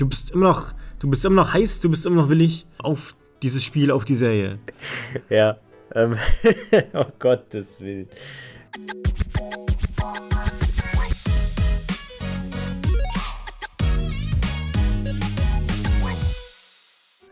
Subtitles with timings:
[0.00, 3.14] Du bist immer noch, du bist immer noch heiß, du bist immer noch willig auf
[3.42, 4.58] dieses Spiel, auf die Serie.
[5.28, 5.58] ja.
[5.94, 6.16] Ähm,
[6.94, 8.08] oh Gottes Willen.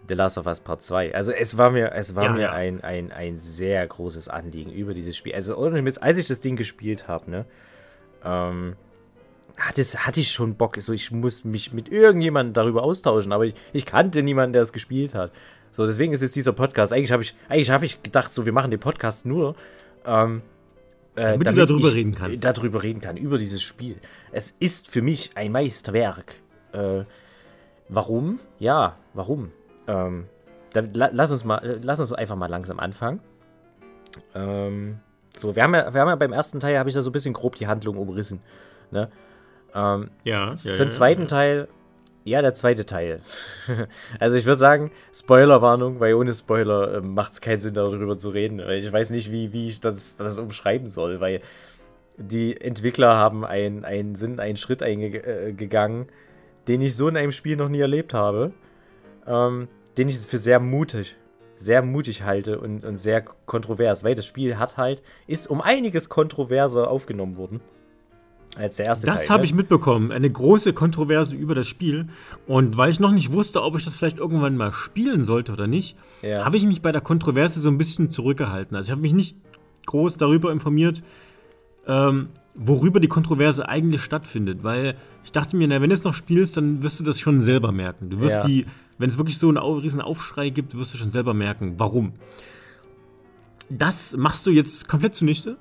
[0.07, 1.15] The Last of Us Part 2.
[1.15, 2.53] Also es war mir, es war ja, mir ja.
[2.53, 5.35] Ein, ein, ein sehr großes Anliegen über dieses Spiel.
[5.35, 7.47] Also als ich das Ding gespielt habe, ne,
[8.23, 8.77] ähm,
[9.59, 10.77] hatte, hatte ich schon Bock.
[10.79, 14.73] So, ich muss mich mit irgendjemandem darüber austauschen, aber ich, ich kannte niemanden, der es
[14.73, 15.33] gespielt hat.
[15.73, 16.93] So, deswegen ist es dieser Podcast.
[16.93, 19.55] Eigentlich habe ich, eigentlich hab ich gedacht, so, wir machen den Podcast nur,
[20.05, 20.43] ähm,
[21.15, 22.45] äh, damit, damit, du darüber reden kannst.
[22.45, 23.97] Darüber reden kann, über dieses Spiel.
[24.33, 26.37] Es ist für mich ein Meisterwerk.
[26.73, 27.05] Äh,
[27.89, 28.39] warum?
[28.59, 29.51] Ja, warum?
[29.87, 30.27] Ähm,
[30.73, 33.21] dann, lass uns mal, lass uns einfach mal langsam anfangen.
[34.35, 35.01] Ähm,
[35.37, 37.13] so, wir haben ja, wir haben ja beim ersten Teil habe ich da so ein
[37.13, 38.41] bisschen grob die Handlung umrissen.
[38.91, 39.11] Ne?
[39.75, 40.57] Ähm, ja, ja.
[40.57, 41.29] Für den zweiten ja, ja.
[41.29, 41.69] Teil,
[42.25, 43.19] ja, der zweite Teil.
[44.21, 48.31] also ich würde sagen, Spoilerwarnung, weil ohne Spoiler äh, macht es keinen Sinn, darüber zu
[48.31, 48.59] reden.
[48.59, 51.41] Weil ich weiß nicht, wie, wie ich das, das umschreiben soll, weil
[52.17, 56.13] die Entwickler haben einen, einen Sinn, einen Schritt eingegangen, äh,
[56.67, 58.53] den ich so in einem Spiel noch nie erlebt habe.
[59.27, 61.17] Ähm, den ich für sehr mutig,
[61.57, 66.09] sehr mutig halte und, und sehr kontrovers, weil das Spiel hat halt, ist um einiges
[66.09, 67.61] kontroverser aufgenommen worden.
[68.57, 69.47] Als der erste das habe ne?
[69.47, 70.11] ich mitbekommen.
[70.11, 72.09] Eine große Kontroverse über das Spiel.
[72.47, 75.67] Und weil ich noch nicht wusste, ob ich das vielleicht irgendwann mal spielen sollte oder
[75.67, 76.45] nicht, ja.
[76.45, 78.77] habe ich mich bei der Kontroverse so ein bisschen zurückgehalten.
[78.77, 79.37] Also ich habe mich nicht
[79.87, 81.03] groß darüber informiert,
[81.87, 84.65] ähm, worüber die Kontroverse eigentlich stattfindet.
[84.65, 87.41] Weil ich dachte mir, na, wenn du es noch spielst, dann wirst du das schon
[87.41, 88.11] selber merken.
[88.11, 88.47] Du wirst ja.
[88.47, 88.67] die
[88.99, 92.13] wenn es wirklich so einen riesen Aufschrei gibt, wirst du schon selber merken, warum.
[93.71, 95.57] Das machst du jetzt komplett zunichte?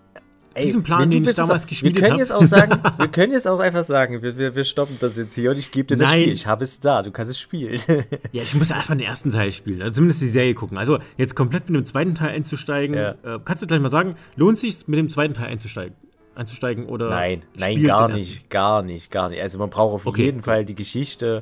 [0.57, 2.01] Ey, Diesen Plan, den ich damals auch, gespielt habe.
[2.01, 4.97] Wir können jetzt auch sagen, wir können jetzt auch einfach sagen, wir, wir, wir stoppen
[4.99, 6.21] das jetzt hier und ich gebe dir das Nein.
[6.21, 6.33] Spiel.
[6.33, 7.79] Ich habe es da, du kannst es spielen.
[8.31, 10.77] ja, ich muss erstmal den ersten Teil spielen, also zumindest die Serie gucken.
[10.79, 13.11] Also jetzt komplett mit dem zweiten Teil einzusteigen, ja.
[13.23, 15.95] äh, kannst du gleich mal sagen, lohnt es sich mit dem zweiten Teil einzusteigen?
[16.33, 19.41] einzusteigen oder Nein, nein, gar nicht, gar nicht, gar nicht.
[19.41, 20.45] Also man braucht auf okay, jeden okay.
[20.45, 21.41] Fall die Geschichte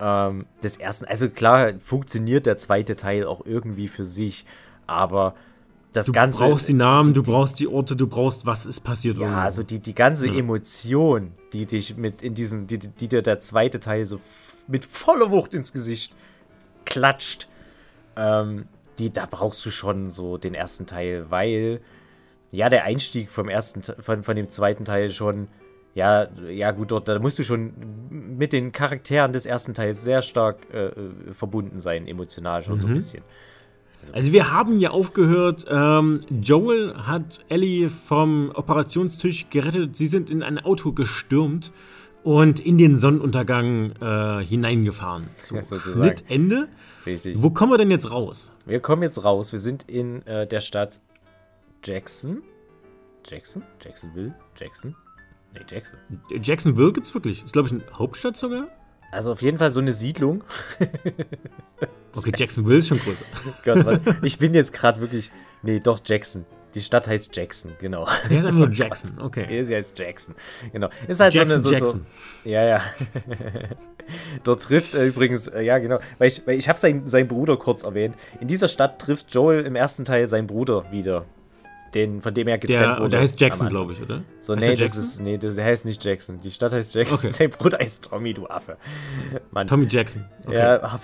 [0.00, 1.06] ähm, des ersten.
[1.06, 4.44] Also klar, funktioniert der zweite Teil auch irgendwie für sich,
[4.86, 5.34] aber
[5.94, 6.44] das du Ganze.
[6.44, 9.16] Du brauchst die Namen, die, du brauchst die Orte, du brauchst, was ist passiert.
[9.16, 10.34] Ja, also die, die ganze ja.
[10.34, 14.20] Emotion, die dich mit in diesem, die, die dir der zweite Teil so
[14.66, 16.14] mit voller Wucht ins Gesicht
[16.84, 17.48] klatscht,
[18.16, 18.66] ähm,
[18.98, 21.80] die, da brauchst du schon so den ersten Teil, weil
[22.50, 25.48] ja, der Einstieg vom ersten, von, von dem zweiten Teil schon
[25.94, 27.72] ja, ja gut, dort da musst du schon
[28.10, 30.92] mit den Charakteren des ersten Teils sehr stark äh, äh
[31.32, 32.80] verbunden sein, emotional schon mhm.
[32.80, 32.96] so ein mhm.
[32.96, 33.22] bisschen.
[34.04, 40.30] Also, also wir haben ja aufgehört, ähm, Joel hat Ellie vom Operationstisch gerettet, sie sind
[40.30, 41.72] in ein Auto gestürmt
[42.22, 45.26] und in den Sonnenuntergang äh, hineingefahren.
[45.38, 46.68] So, ja, Schnitt, Ende.
[47.06, 47.42] Richtig.
[47.42, 48.52] Wo kommen wir denn jetzt raus?
[48.66, 51.00] Wir kommen jetzt raus, wir sind in äh, der Stadt
[51.82, 52.42] Jackson.
[53.26, 53.62] Jackson?
[53.82, 54.34] Jacksonville?
[54.56, 54.94] Jackson?
[55.54, 55.98] Nee, Jackson.
[56.42, 57.44] Jacksonville gibt's wirklich.
[57.44, 58.68] Ist, glaube ich, eine Hauptstadt sogar.
[59.12, 60.44] Also auf jeden Fall so eine Siedlung.
[62.16, 63.24] okay, Jacksonville ist schon größer.
[63.64, 65.30] Gott, was, ich bin jetzt gerade wirklich.
[65.62, 66.44] Nee, doch, Jackson.
[66.74, 68.06] Die Stadt heißt Jackson, genau.
[68.28, 69.46] Der ist einfach nur Jackson, okay.
[69.48, 70.34] Nee, sie heißt Jackson,
[70.72, 70.88] genau.
[71.06, 71.78] Ist halt Jackson, so eine.
[71.78, 72.06] So, Jackson.
[72.42, 72.82] So, ja, ja.
[74.42, 76.00] Dort trifft äh, übrigens, äh, ja, genau.
[76.18, 78.16] Weil ich, weil ich habe seinen, seinen Bruder kurz erwähnt.
[78.40, 81.26] In dieser Stadt trifft Joel im ersten Teil seinen Bruder wieder
[81.94, 83.10] den, von dem er getrennt der, wurde.
[83.10, 84.22] Der heißt Jackson, glaube ich, oder?
[84.40, 86.40] So, heißt nee, das ist, nee, das, der heißt nicht Jackson.
[86.40, 87.18] Die Stadt heißt Jackson.
[87.18, 87.32] Okay.
[87.32, 88.76] Sein Bruder heißt Tommy, du Affe.
[89.52, 89.66] Mann.
[89.66, 90.24] Tommy Jackson.
[90.44, 90.56] Okay.
[90.56, 91.00] Ja, aber.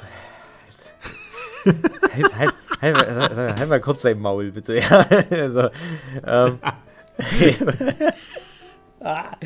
[1.65, 4.79] Halt, halt, halt, halt, halt, mal kurz dein Maul, bitte.
[4.79, 5.69] Ja, also,
[6.27, 6.59] ähm,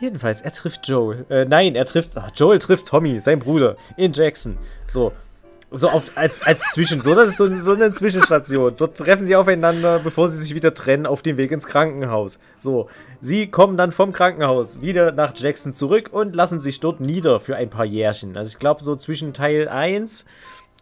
[0.00, 1.26] Jedenfalls, er trifft Joel.
[1.28, 2.12] Äh, nein, er trifft.
[2.34, 4.58] Joel trifft Tommy, sein Bruder, in Jackson.
[4.88, 5.12] So.
[5.74, 8.74] So auf, als, als Zwischen, so, das ist so, so eine Zwischenstation.
[8.76, 12.38] Dort treffen sie aufeinander, bevor sie sich wieder trennen, auf dem Weg ins Krankenhaus.
[12.60, 12.88] So,
[13.20, 17.56] sie kommen dann vom Krankenhaus wieder nach Jackson zurück und lassen sich dort nieder für
[17.56, 18.36] ein paar Jährchen.
[18.36, 20.26] Also ich glaube, so zwischen Teil 1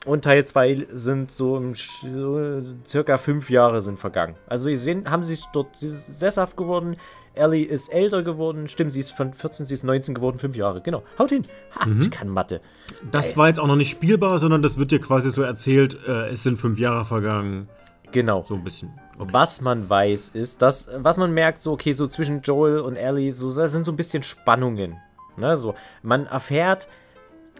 [0.07, 4.35] und Teil 2 sind so, im, so circa fünf Jahre sind vergangen.
[4.47, 6.97] Also sie sind, haben sich dort sesshaft geworden,
[7.35, 8.69] Ellie ist älter geworden.
[8.69, 10.81] Stimmt, sie ist von 14, sie ist 19 geworden, fünf Jahre.
[10.81, 11.03] Genau.
[11.19, 11.47] Haut hin.
[11.79, 12.01] Ha, mhm.
[12.03, 12.61] Ich kann Mathe.
[13.11, 13.37] Das Ey.
[13.37, 16.43] war jetzt auch noch nicht spielbar, sondern das wird dir quasi so erzählt, äh, es
[16.43, 17.69] sind fünf Jahre vergangen.
[18.13, 18.45] Genau.
[18.49, 18.91] So ein bisschen.
[19.19, 19.33] Okay.
[19.33, 23.31] Was man weiß, ist, dass, was man merkt, so, okay, so zwischen Joel und Ellie,
[23.33, 24.97] so, das sind so ein bisschen Spannungen.
[25.37, 26.89] Ne, so, man erfährt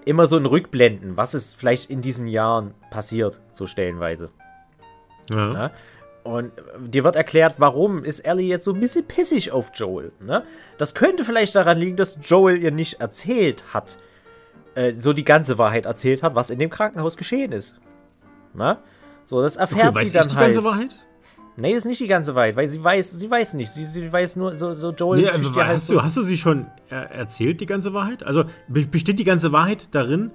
[0.05, 4.31] immer so in Rückblenden, was ist vielleicht in diesen Jahren passiert, so stellenweise.
[5.33, 5.71] Ja.
[6.25, 6.31] Ne?
[6.31, 10.13] Und dir wird erklärt, warum ist Ellie jetzt so ein bisschen pissig auf Joel.
[10.21, 10.45] Ne?
[10.79, 13.99] Das könnte vielleicht daran liegen, dass Joel ihr nicht erzählt hat,
[14.75, 17.77] äh, so die ganze Wahrheit erzählt hat, was in dem Krankenhaus geschehen ist.
[18.55, 18.79] Na?
[19.25, 20.55] So, das erfährt okay, sie dann die halt.
[20.55, 20.97] ganze Wahrheit?
[21.57, 23.71] Nee, ist nicht die ganze Wahrheit, weil sie weiß, sie weiß nicht.
[23.71, 25.23] Sie, sie weiß nur, so, so Joel.
[25.23, 28.23] Nee, also, hast, halt so du, hast du sie schon erzählt, die ganze Wahrheit?
[28.23, 30.31] Also besteht die ganze Wahrheit darin,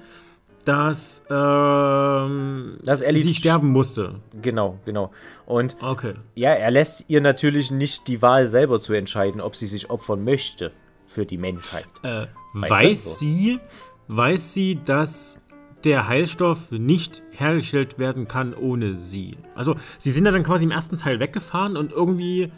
[0.65, 4.15] dass, ähm, dass Ellie sie sterben musste.
[4.41, 5.11] Genau, genau.
[5.45, 6.13] Und okay.
[6.33, 10.23] ja, er lässt ihr natürlich nicht die Wahl selber zu entscheiden, ob sie sich opfern
[10.23, 10.71] möchte
[11.07, 11.85] für die Menschheit.
[12.03, 13.09] Äh, weiß so?
[13.11, 13.59] sie,
[14.07, 15.39] weiß sie, dass
[15.83, 19.37] der Heilstoff nicht hergestellt werden kann ohne sie.
[19.53, 22.51] Also sie sind ja dann quasi im ersten Teil weggefahren und irgendwie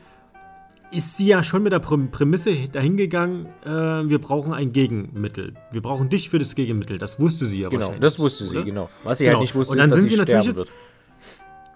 [0.91, 5.53] ist sie ja schon mit der Prämisse dahingegangen, äh, wir brauchen ein Gegenmittel.
[5.71, 6.97] Wir brauchen dich für das Gegenmittel.
[6.97, 7.99] Das wusste sie ja genau, wahrscheinlich.
[7.99, 8.65] Genau, das wusste sie, oder?
[8.65, 8.89] genau.
[9.03, 9.37] Was sie halt genau.
[9.39, 10.69] halt nicht wusste, und dann ist, dass sind sie, sie natürlich jetzt, wird.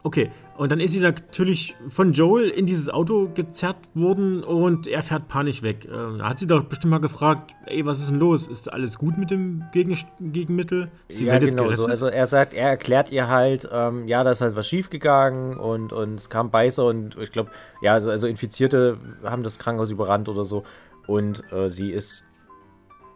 [0.04, 5.04] Okay, und dann ist sie natürlich von Joel in dieses Auto gezerrt worden und er
[5.04, 5.86] fährt panisch weg.
[5.86, 8.48] Äh, da hat sie doch bestimmt mal gefragt, ey, was ist denn los?
[8.48, 10.90] Ist alles gut mit dem Gegen Gegenmittel?
[11.10, 11.86] Sie ja, genau so.
[11.86, 15.94] Also er sagt, er erklärt ihr halt, ähm, ja, da ist halt was schiefgegangen und,
[15.94, 17.52] und es kam Beißer und ich glaube,
[17.84, 20.64] ja, also, also Infizierte haben das Krankenhaus überrannt oder so.
[21.06, 22.24] Und äh, sie ist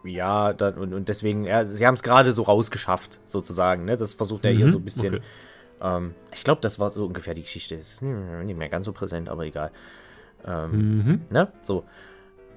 [0.04, 3.86] ja, dann, und, und deswegen, ja, sie haben es gerade so rausgeschafft, sozusagen.
[3.86, 3.96] Ne?
[3.96, 5.24] Das versucht er mhm, ihr so ein bisschen okay.
[5.80, 7.74] Ähm, ich glaube, das war so ungefähr die Geschichte.
[7.74, 9.70] Ist nicht mehr ganz so präsent, aber egal.
[10.46, 11.20] Ähm, mhm.
[11.30, 11.52] Ne?
[11.62, 11.84] So.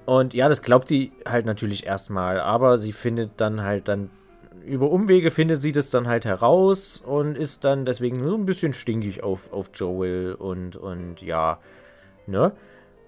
[0.06, 4.10] Und ja, das glaubt sie halt natürlich erstmal, aber sie findet dann halt dann
[4.66, 8.72] über Umwege findet sie das dann halt heraus und ist dann deswegen so ein bisschen
[8.72, 11.58] stinkig auf, auf Joel und, und ja,
[12.26, 12.52] ne?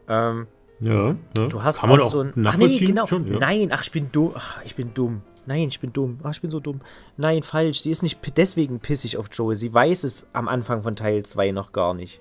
[0.08, 0.46] Ähm,
[0.80, 1.46] ja, ja.
[1.46, 2.32] Du hast Kann auch, auch so ein.
[2.44, 3.06] Ach nee, genau.
[3.06, 3.38] Schon, ja.
[3.38, 4.32] Nein, ach, ich bin dumm.
[4.34, 5.22] Ach, ich bin dumm.
[5.46, 6.20] Nein, ich bin dumm.
[6.22, 6.80] Ach, ich bin so dumm.
[7.16, 7.80] Nein, falsch.
[7.80, 9.56] Sie ist nicht deswegen pissig auf Joel.
[9.56, 12.20] Sie weiß es am Anfang von Teil 2 noch gar nicht.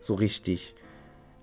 [0.00, 0.74] So richtig.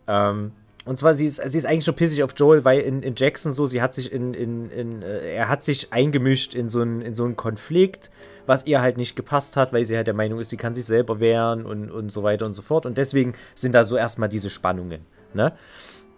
[0.08, 0.52] Ähm,
[0.86, 3.54] und zwar, sie ist, sie ist eigentlich schon pissig auf Joel, weil in, in Jackson
[3.54, 7.14] so, sie hat sich in, in, in äh, er hat sich eingemischt in so einen
[7.14, 8.12] so Konflikt,
[8.46, 10.84] was ihr halt nicht gepasst hat, weil sie halt der Meinung ist, sie kann sich
[10.84, 12.86] selber wehren und, und so weiter und so fort.
[12.86, 15.06] Und deswegen sind da so erstmal diese Spannungen.
[15.34, 15.54] Ne?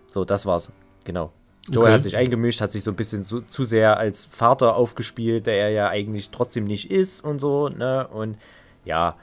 [0.07, 0.71] So, das war's.
[1.03, 1.31] Genau.
[1.71, 1.93] Joel okay.
[1.93, 5.55] hat sich eingemischt, hat sich so ein bisschen zu, zu sehr als Vater aufgespielt, der
[5.55, 8.07] er ja eigentlich trotzdem nicht ist und so, ne?
[8.07, 8.37] Und
[8.83, 9.15] ja,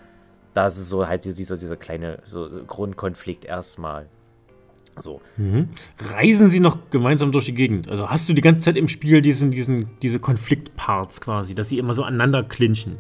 [0.55, 4.07] das ist so halt dieser, dieser kleine so Grundkonflikt erstmal.
[4.99, 5.23] So.
[5.37, 5.69] Mhm.
[5.99, 7.89] Reisen sie noch gemeinsam durch die Gegend?
[7.89, 11.79] Also hast du die ganze Zeit im Spiel diesen, diesen, diese Konfliktparts quasi, dass sie
[11.79, 12.99] immer so aneinander clinchen?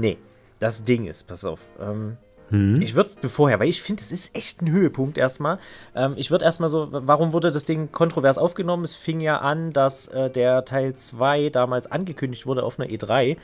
[0.00, 0.16] Nee.
[0.58, 2.16] Das Ding ist, pass auf, ähm,
[2.50, 2.80] hm.
[2.80, 5.58] Ich würde vorher, weil ich finde, es ist echt ein Höhepunkt erstmal.
[5.94, 8.84] Ähm, ich würde erstmal so, warum wurde das Ding kontrovers aufgenommen?
[8.84, 13.36] Es fing ja an, dass äh, der Teil 2 damals angekündigt wurde auf einer E3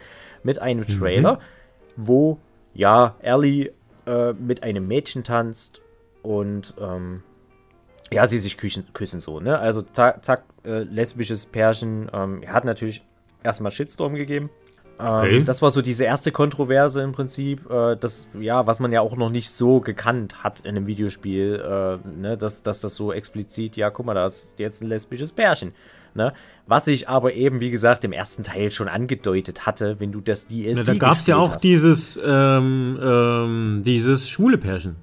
[0.43, 0.99] mit einem mhm.
[0.99, 1.39] Trailer, mhm.
[1.97, 2.39] wo
[2.75, 3.73] ja Ellie
[4.07, 5.83] äh, mit einem Mädchen tanzt
[6.23, 7.23] und ähm,
[8.13, 9.59] ja, sie sich küchen, küssen so, ne?
[9.59, 12.11] Also zack, zack äh, lesbisches Pärchen.
[12.13, 13.03] Ähm, hat natürlich
[13.43, 14.51] erstmal Shitstorm gegeben.
[15.05, 15.39] Okay.
[15.39, 19.01] Ähm, das war so diese erste Kontroverse im Prinzip, äh, das, ja, was man ja
[19.01, 21.61] auch noch nicht so gekannt hat in einem Videospiel,
[22.05, 25.33] äh, ne, dass, dass das so explizit, ja, guck mal, da ist jetzt ein lesbisches
[25.33, 25.73] Pärchen.
[26.15, 26.33] Ne?
[26.67, 30.47] Was ich aber eben, wie gesagt, im ersten Teil schon angedeutet hatte, wenn du das
[30.47, 31.65] DLC Na, Da gab es ja auch hast.
[31.65, 34.97] dieses, ähm, ähm, dieses schwule Pärchen.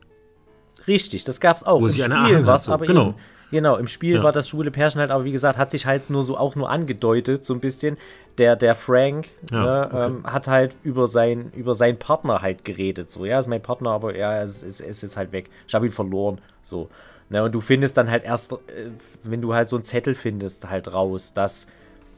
[0.87, 1.81] Richtig, das gab es auch.
[1.81, 3.09] Wo Im Spiel war es aber genau.
[3.09, 3.15] Eben,
[3.51, 4.23] Genau, im Spiel ja.
[4.23, 6.69] war das schwule Pärchen halt, aber wie gesagt, hat sich halt nur so auch nur
[6.69, 7.97] angedeutet, so ein bisschen.
[8.37, 10.05] Der, der Frank ja, ne, okay.
[10.05, 13.09] ähm, hat halt über, sein, über seinen Partner halt geredet.
[13.09, 15.49] So, ja, ist mein Partner, aber ja, es, es ist halt weg.
[15.67, 16.39] Ich habe ihn verloren.
[16.63, 16.89] So.
[17.29, 18.57] Ne, und du findest dann halt erst, äh,
[19.23, 21.67] wenn du halt so einen Zettel findest, halt raus, dass,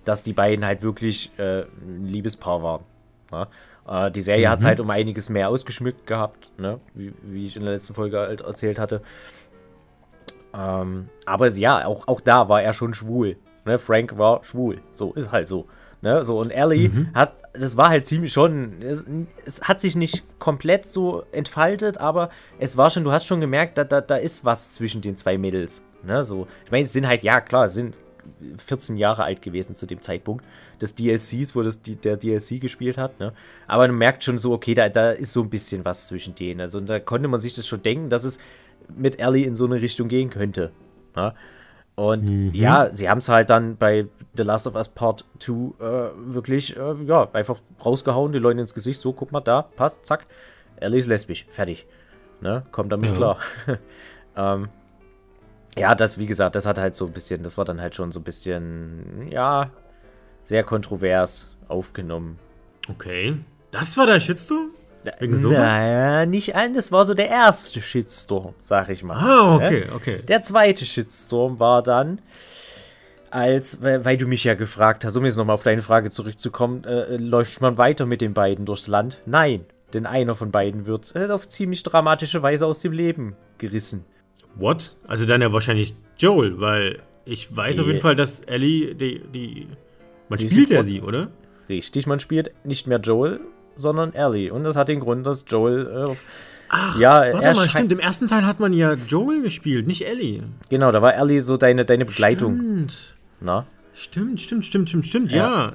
[0.05, 2.83] dass die beiden halt wirklich äh, ein Liebespaar waren.
[3.31, 3.47] Ne?
[3.87, 4.51] Äh, die Serie mhm.
[4.51, 6.79] hat es halt um einiges mehr ausgeschmückt gehabt, ne?
[6.93, 9.01] wie, wie ich in der letzten Folge halt erzählt hatte.
[10.53, 13.37] Ähm, aber ja, auch, auch da war er schon schwul.
[13.65, 13.79] Ne?
[13.79, 14.81] Frank war schwul.
[14.91, 15.67] So, ist halt so.
[16.01, 16.23] Ne?
[16.23, 17.13] So, und Ellie mhm.
[17.13, 19.05] hat, das war halt ziemlich schon, es,
[19.45, 23.77] es, hat sich nicht komplett so entfaltet, aber es war schon, du hast schon gemerkt,
[23.77, 25.83] da, da, da ist was zwischen den zwei Mädels.
[26.03, 26.23] Ne?
[26.23, 27.99] So, ich meine, es sind halt, ja klar, es sind
[28.57, 30.43] 14 Jahre alt gewesen zu dem Zeitpunkt
[30.81, 33.19] des DLCs, wo das die, der DLC gespielt hat.
[33.19, 33.33] Ne?
[33.67, 36.61] Aber man merkt schon so, okay, da, da ist so ein bisschen was zwischen denen.
[36.61, 38.39] Also da konnte man sich das schon denken, dass es
[38.95, 40.71] mit Ellie in so eine Richtung gehen könnte.
[41.15, 41.33] Ja?
[41.95, 42.51] Und mhm.
[42.53, 46.75] ja, sie haben es halt dann bei The Last of Us Part 2 äh, wirklich,
[46.77, 50.25] äh, ja, einfach rausgehauen, die Leute ins Gesicht, so, guck mal, da, passt, zack,
[50.77, 51.85] Ellie ist lesbisch, fertig.
[52.39, 52.63] Ne?
[52.71, 53.15] Kommt damit ja.
[53.15, 53.37] klar.
[54.35, 54.69] ähm,
[55.77, 58.11] ja, das, wie gesagt, das hat halt so ein bisschen, das war dann halt schon
[58.11, 59.69] so ein bisschen, ja,
[60.43, 62.39] sehr kontrovers aufgenommen.
[62.89, 63.37] Okay.
[63.71, 64.71] Das war der Shitstorm?
[65.19, 65.57] Wegen sowas?
[65.57, 69.17] Naja, nicht ein, das war so der erste Shitstorm, sag ich mal.
[69.17, 70.21] Ah, okay, okay.
[70.27, 72.21] Der zweite Shitstorm war dann,
[73.29, 76.83] als, weil, weil, du mich ja gefragt hast, um jetzt nochmal auf deine Frage zurückzukommen,
[76.83, 79.23] äh, läuft man weiter mit den beiden durchs Land?
[79.25, 84.05] Nein, denn einer von beiden wird äh, auf ziemlich dramatische Weise aus dem Leben gerissen.
[84.55, 84.95] What?
[85.07, 87.81] Also dann ja wahrscheinlich Joel, weil ich weiß nee.
[87.81, 89.67] auf jeden Fall, dass Ellie die, die
[90.29, 91.29] man die spielt ja sie, oder?
[91.69, 93.39] Richtig, man spielt nicht mehr Joel,
[93.75, 96.15] sondern Ellie und das hat den Grund, dass Joel äh,
[96.73, 97.91] Ach, ja, warte mal, stimmt.
[97.91, 100.43] Im ersten Teil hat man ja Joel gespielt, nicht Ellie.
[100.69, 102.55] Genau, da war Ellie so deine, deine Begleitung.
[102.55, 103.15] Stimmt.
[103.41, 103.65] Na?
[103.93, 105.73] Stimmt, stimmt, stimmt, stimmt, stimmt, ja.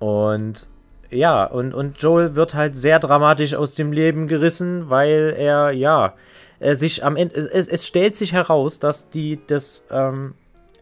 [0.00, 0.06] ja.
[0.06, 0.68] Und
[1.10, 6.14] ja, und, und Joel wird halt sehr dramatisch aus dem Leben gerissen, weil er, ja,
[6.58, 7.36] er sich am Ende.
[7.36, 10.34] Es, es stellt sich heraus, dass die, das, ähm,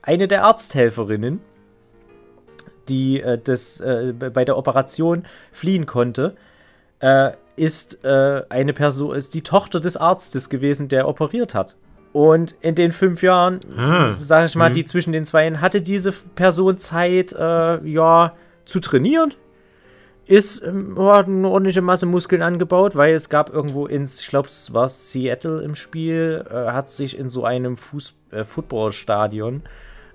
[0.02, 1.40] eine der Arzthelferinnen,
[2.88, 6.34] die äh, das, äh, bei der Operation fliehen konnte,
[7.00, 11.76] äh, ist äh, eine Person, ist die Tochter des Arztes gewesen, der operiert hat.
[12.12, 14.74] Und in den fünf Jahren, ah, sage ich mal, mh.
[14.74, 19.34] die zwischen den Zweien, hatte diese Person Zeit, äh, ja, zu trainieren.
[20.26, 24.48] Ist, ähm, hat eine ordentliche Masse Muskeln angebaut, weil es gab irgendwo ins, ich glaube,
[24.48, 28.14] es war Seattle im Spiel, äh, hat sich in so einem Fuß,
[28.44, 29.62] Footballstadion,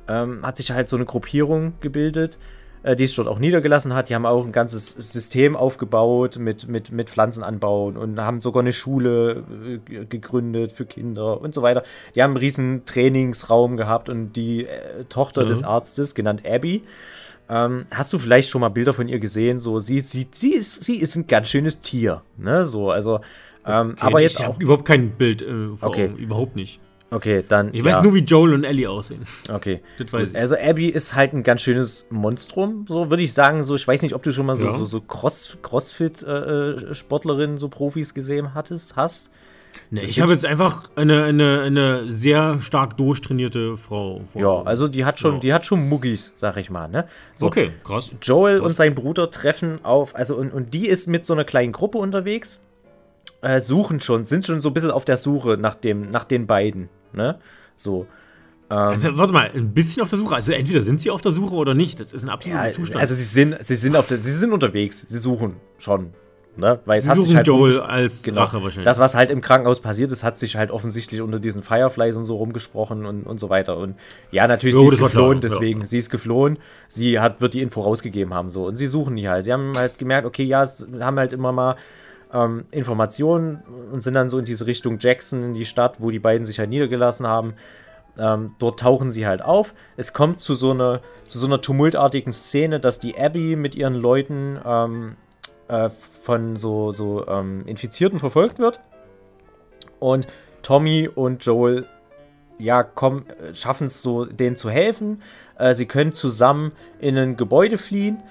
[0.08, 2.40] ähm, hat sich halt so eine Gruppierung gebildet,
[2.84, 4.10] die es dort auch niedergelassen hat.
[4.10, 8.74] Die haben auch ein ganzes System aufgebaut mit, mit, mit Pflanzenanbau und haben sogar eine
[8.74, 9.44] Schule
[9.90, 11.84] äh, gegründet für Kinder und so weiter.
[12.16, 15.48] Die haben einen riesen Trainingsraum gehabt und die äh, Tochter mhm.
[15.48, 16.84] des Arztes, genannt Abby,
[17.50, 19.60] ähm, hast du vielleicht schon mal Bilder von ihr gesehen?
[19.60, 22.22] So, sie, sie, sie, ist, sie ist ein ganz schönes Tier.
[22.38, 22.66] Ne?
[22.66, 23.22] So, also,
[23.66, 24.40] ähm, okay, aber jetzt.
[24.40, 26.10] Ich habe überhaupt kein Bild äh, vor okay.
[26.10, 26.80] Augen, überhaupt nicht.
[27.12, 27.74] Okay, dann.
[27.74, 27.86] Ich ja.
[27.86, 29.25] weiß nur, wie Joel und Ellie aussehen.
[29.51, 29.82] Okay.
[29.98, 30.38] Das weiß ich.
[30.38, 33.63] Also Abby ist halt ein ganz schönes Monstrum, so würde ich sagen.
[33.63, 34.72] So, ich weiß nicht, ob du schon mal so, ja.
[34.72, 39.32] so, so Cross, Crossfit-Sportlerinnen, äh, so Profis gesehen hattest, hast.
[39.92, 44.22] Nee, ich habe jetzt einfach eine, eine, eine sehr stark durchtrainierte Frau.
[44.32, 45.39] Vor ja, also die hat schon, ja.
[45.39, 47.06] die hat schon Muggis, sag ich mal, ne?
[47.36, 48.16] So, okay, krass.
[48.22, 48.68] Joel krass.
[48.68, 51.98] und sein Bruder treffen auf, also und, und die ist mit so einer kleinen Gruppe
[51.98, 52.62] unterwegs,
[53.41, 56.48] äh, suchen schon, sind schon so ein bisschen auf der Suche nach dem, nach den
[56.48, 57.39] beiden ne?
[57.75, 58.08] So.
[58.69, 60.36] Ähm, also, warte mal, ein bisschen auf der Suche.
[60.36, 62.00] Also entweder sind sie auf der Suche oder nicht.
[62.00, 63.01] Das ist ein absoluter ja, Zustand.
[63.01, 65.05] Also sie sind, sie sind auf der, sie sind unterwegs.
[65.08, 66.13] Sie suchen schon.
[66.55, 66.77] Ne?
[66.86, 68.84] Weil es sie hat suchen sich halt Joel als genau, Rache wahrscheinlich.
[68.84, 72.25] Das, was halt im Krankenhaus passiert ist, hat sich halt offensichtlich unter diesen Fireflies und
[72.25, 73.77] so rumgesprochen und, und so weiter.
[73.77, 73.96] Und
[74.31, 75.86] ja, natürlich, jo, sie ist geflohen, deswegen, ja.
[75.86, 76.60] sie ist geflohen.
[76.89, 78.50] Sie hat, wird die Info rausgegeben haben.
[78.50, 79.46] so Und sie suchen die halt.
[79.46, 81.77] Sie haben halt gemerkt, okay, ja, es haben halt immer mal
[82.34, 86.20] ähm, Informationen und sind dann so in diese Richtung Jackson, in die Stadt, wo die
[86.20, 87.54] beiden sich halt niedergelassen haben.
[88.18, 89.74] Ähm, dort tauchen sie halt auf.
[89.96, 93.96] Es kommt zu so einer, zu so einer tumultartigen Szene, dass die Abby mit ihren
[93.96, 95.16] Leuten ähm,
[95.68, 98.80] äh, von so, so ähm, Infizierten verfolgt wird.
[100.00, 100.28] Und
[100.62, 101.86] Tommy und Joel
[102.58, 102.86] ja,
[103.54, 105.22] schaffen es so, denen zu helfen.
[105.58, 108.22] Äh, sie können zusammen in ein Gebäude fliehen.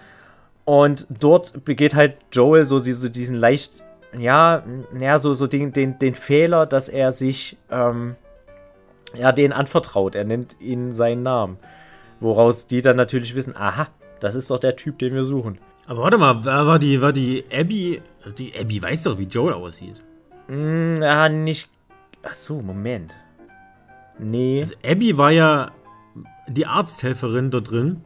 [0.66, 3.72] Und dort begeht halt Joel so diese, diesen leicht
[4.16, 4.62] ja,
[4.98, 8.16] ja, so, so den, den, den Fehler, dass er sich, ähm,
[9.16, 10.14] ja, den anvertraut.
[10.14, 11.58] Er nennt ihnen seinen Namen.
[12.20, 13.88] Woraus die dann natürlich wissen, aha,
[14.20, 15.58] das ist doch der Typ, den wir suchen.
[15.86, 18.02] Aber warte mal, war die, war die Abby,
[18.36, 20.02] die Abby weiß doch, wie Joel aussieht.
[20.48, 21.70] Mm, ja, nicht,
[22.22, 23.16] ach so, Moment.
[24.18, 24.60] Nee.
[24.60, 25.70] Also Abby war ja
[26.48, 28.02] die Arzthelferin da drin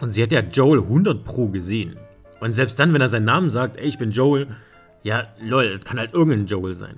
[0.00, 1.98] und sie hat ja Joel 100 pro gesehen.
[2.40, 4.48] Und selbst dann, wenn er seinen Namen sagt, ey, ich bin Joel,
[5.02, 6.96] ja, lol, das kann halt irgendein Joel sein.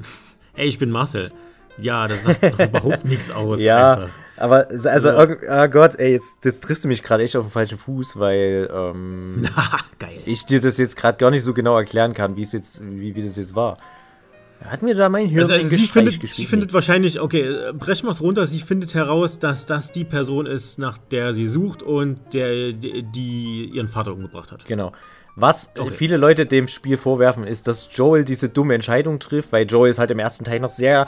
[0.54, 1.32] Ey, ich bin Marcel.
[1.78, 3.62] Ja, das sagt doch überhaupt nichts aus.
[3.62, 4.08] Ja, einfach.
[4.36, 5.64] aber also, ja.
[5.64, 8.68] oh Gott, ey, jetzt, jetzt triffst du mich gerade echt auf den falschen Fuß, weil
[8.72, 9.44] ähm,
[9.98, 10.20] Geil.
[10.26, 13.14] ich dir das jetzt gerade gar nicht so genau erklären kann, wie es jetzt, wie,
[13.14, 13.76] wie das jetzt war.
[14.64, 18.10] Hat mir da mein Hirn also, also sie findet, sie findet wahrscheinlich, okay, brechen wir
[18.10, 22.18] es runter, sie findet heraus, dass das die Person ist, nach der sie sucht und
[22.34, 24.66] der, die, die ihren Vater umgebracht hat.
[24.66, 24.92] Genau.
[25.40, 25.90] Was okay.
[25.90, 29.98] viele Leute dem Spiel vorwerfen, ist, dass Joel diese dumme Entscheidung trifft, weil Joel ist
[29.98, 31.06] halt im ersten Teil noch sehr,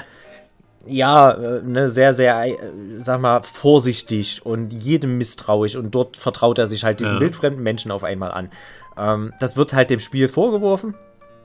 [0.86, 2.56] ja, äh, ne, sehr, sehr, äh,
[2.98, 7.20] sag mal, vorsichtig und jedem misstrauisch und dort vertraut er sich halt diesen ja.
[7.20, 8.50] wildfremden Menschen auf einmal an.
[8.96, 10.94] Ähm, das wird halt dem Spiel vorgeworfen,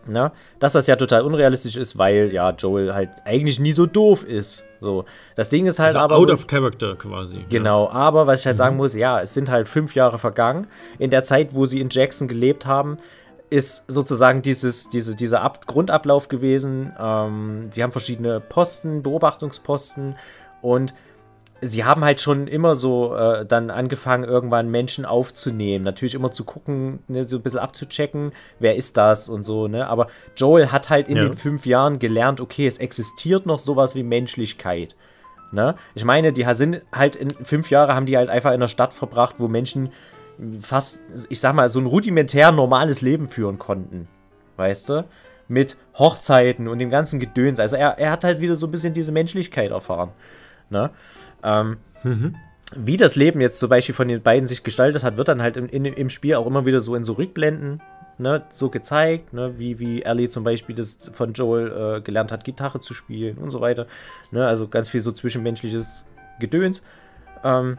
[0.07, 4.23] ne, dass das ja total unrealistisch ist, weil ja Joel halt eigentlich nie so doof
[4.23, 4.63] ist.
[4.79, 6.17] So, das Ding ist halt also aber.
[6.17, 7.41] Out of character quasi.
[7.49, 7.91] Genau, ja.
[7.91, 8.59] aber was ich halt mhm.
[8.59, 10.67] sagen muss, ja, es sind halt fünf Jahre vergangen.
[10.99, 12.97] In der Zeit, wo sie in Jackson gelebt haben,
[13.49, 16.93] ist sozusagen dieses, diese, dieser Ab Grundablauf gewesen.
[16.99, 20.15] Ähm, sie haben verschiedene Posten, Beobachtungsposten
[20.61, 20.93] und
[21.61, 25.83] sie haben halt schon immer so äh, dann angefangen, irgendwann Menschen aufzunehmen.
[25.83, 29.87] Natürlich immer zu gucken, ne, so ein bisschen abzuchecken, wer ist das und so, ne?
[29.87, 31.23] Aber Joel hat halt in ja.
[31.23, 34.95] den fünf Jahren gelernt, okay, es existiert noch sowas wie Menschlichkeit.
[35.51, 35.75] Ne?
[35.95, 38.93] Ich meine, die sind halt in fünf Jahre haben die halt einfach in einer Stadt
[38.93, 39.91] verbracht, wo Menschen
[40.59, 44.07] fast, ich sag mal, so ein rudimentär normales Leben führen konnten.
[44.57, 45.05] Weißt du?
[45.47, 47.59] Mit Hochzeiten und dem ganzen Gedöns.
[47.59, 50.11] Also er, er hat halt wieder so ein bisschen diese Menschlichkeit erfahren.
[50.69, 50.89] Ne?
[51.44, 52.36] Ähm, mhm.
[52.75, 55.56] Wie das Leben jetzt zum Beispiel von den beiden sich gestaltet hat, wird dann halt
[55.58, 57.82] im, in, im Spiel auch immer wieder so in so Rückblenden
[58.17, 62.44] ne, so gezeigt, ne, wie, wie Ellie zum Beispiel das von Joel äh, gelernt hat,
[62.44, 63.88] Gitarre zu spielen und so weiter.
[64.32, 66.06] Ne, also ganz viel so zwischenmenschliches
[66.39, 66.84] Gedöns.
[67.44, 67.77] Ähm,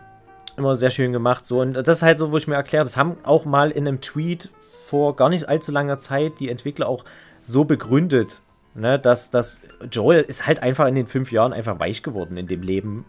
[0.57, 1.47] immer sehr schön gemacht.
[1.47, 1.61] So.
[1.61, 4.01] Und das ist halt so, wo ich mir erkläre, das haben auch mal in einem
[4.01, 4.51] Tweet
[4.87, 7.05] vor gar nicht allzu langer Zeit die Entwickler auch
[7.43, 8.43] so begründet,
[8.75, 9.61] ne, dass, dass
[9.91, 13.05] Joel ist halt einfach in den fünf Jahren einfach weich geworden in dem Leben,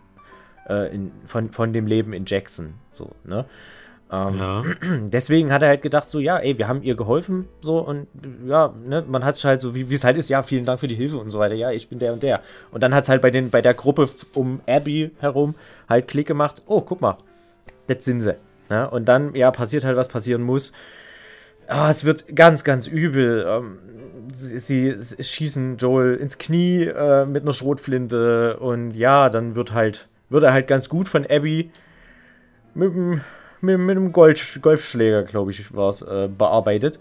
[0.70, 2.76] äh, in, von, von dem Leben in Jackson.
[2.92, 3.46] So, ne?
[4.12, 4.64] Ähm, ja.
[5.14, 8.08] Deswegen hat er halt gedacht, so, ja, ey, wir haben ihr geholfen, so, und
[8.46, 10.88] ja, ne, man hat es halt so, wie es halt ist, ja, vielen Dank für
[10.88, 12.42] die Hilfe und so weiter, ja, ich bin der und der.
[12.72, 15.56] Und dann hat es halt bei, den, bei der Gruppe um Abby herum
[15.88, 17.18] halt Klick gemacht, oh, guck mal,
[17.88, 18.36] das sind sie.
[18.70, 18.90] Ne?
[18.90, 20.72] Und dann, ja, passiert halt, was passieren muss.
[21.70, 23.46] Oh, es wird ganz, ganz übel.
[23.48, 23.78] Ähm,
[24.34, 30.08] sie, sie, schießen Joel ins Knie äh, mit einer Schrotflinte und ja, dann wird halt,
[30.30, 31.72] wird er halt ganz gut von Abby
[32.74, 33.22] mit dem
[33.62, 37.00] mit, mit einem Golf, Golfschläger, glaube ich, war es, äh, bearbeitet.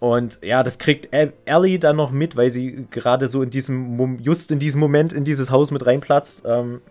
[0.00, 4.50] Und ja, das kriegt Ellie dann noch mit, weil sie gerade so in diesem, just
[4.50, 6.42] in diesem Moment in dieses Haus mit reinplatzt.
[6.44, 6.82] Ähm,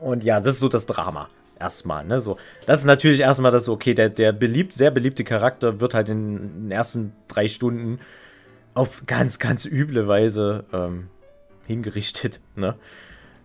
[0.00, 1.28] und ja, das ist so das Drama.
[1.60, 2.20] Erstmal, ne?
[2.20, 6.08] So, das ist natürlich erstmal das, okay, der, der beliebt, sehr beliebte Charakter wird halt
[6.08, 7.98] in den ersten drei Stunden
[8.74, 11.08] auf ganz, ganz üble Weise ähm,
[11.66, 12.76] hingerichtet, ne?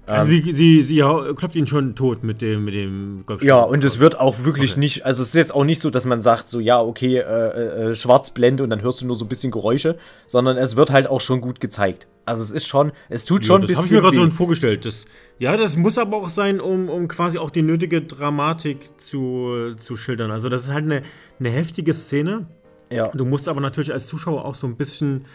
[0.05, 3.85] Also ähm, sie, sie, sie kloppt ihn schon tot mit dem, mit dem Ja, und
[3.85, 4.79] es wird auch wirklich okay.
[4.81, 7.21] nicht, also es ist jetzt auch nicht so, dass man sagt, so ja, okay, äh,
[7.21, 11.07] äh, Schwarzblende und dann hörst du nur so ein bisschen Geräusche, sondern es wird halt
[11.07, 12.07] auch schon gut gezeigt.
[12.25, 13.75] Also es ist schon, es tut schon ja, ein bisschen.
[13.75, 14.85] Das habe ich mir gerade so vorgestellt.
[14.85, 15.05] Das,
[15.39, 19.95] ja, das muss aber auch sein, um, um quasi auch die nötige Dramatik zu, zu
[19.95, 20.31] schildern.
[20.31, 21.03] Also das ist halt eine,
[21.39, 22.47] eine heftige Szene.
[22.89, 23.07] Ja.
[23.07, 25.25] Du musst aber natürlich als Zuschauer auch so ein bisschen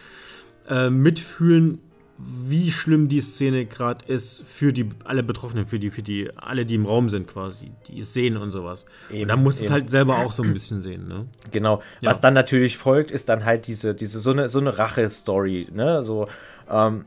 [0.68, 1.80] äh, mitfühlen,
[2.18, 6.66] wie schlimm die Szene gerade ist für die alle Betroffenen, für die, für die, alle,
[6.66, 8.86] die im Raum sind quasi, die es sehen und sowas.
[9.10, 11.26] Eben, und da muss es halt selber auch so ein bisschen sehen, ne?
[11.52, 11.80] Genau.
[12.00, 12.10] Ja.
[12.10, 16.02] Was dann natürlich folgt, ist dann halt diese, diese, so eine, so eine Rache-Story, ne?
[16.02, 16.26] So,
[16.68, 17.04] ähm,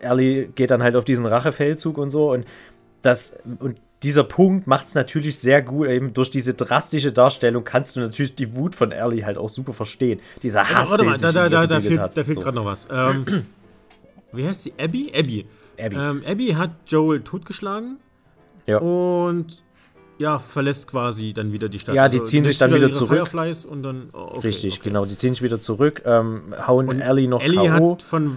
[0.00, 2.44] Ellie geht dann halt auf diesen Rachefeldzug und so und
[3.02, 7.96] das, und dieser Punkt macht es natürlich sehr gut, eben durch diese drastische Darstellung kannst
[7.96, 10.20] du natürlich die Wut von Ellie halt auch super verstehen.
[10.42, 12.40] Dieser Hass, ja, warte mal, da, da, da, da, fehlt, da fehlt so.
[12.40, 12.86] gerade noch was.
[12.90, 13.24] Ähm,
[14.32, 14.72] wie heißt sie?
[14.78, 15.12] Abby?
[15.14, 15.46] Abby.
[15.78, 15.96] Abby.
[15.96, 17.98] Ähm, Abby hat Joel totgeschlagen.
[18.66, 18.78] Ja.
[18.78, 19.62] Und
[20.18, 21.94] ja, verlässt quasi dann wieder die Stadt.
[21.94, 23.28] Ja, die also, ziehen sich dann wieder zurück.
[23.28, 24.88] Fireflies und dann, oh, okay, Richtig, okay.
[24.88, 25.04] genau.
[25.04, 27.92] Die ziehen sich wieder zurück, ähm, hauen und Ellie noch Ellie K.O.
[27.92, 28.36] hat von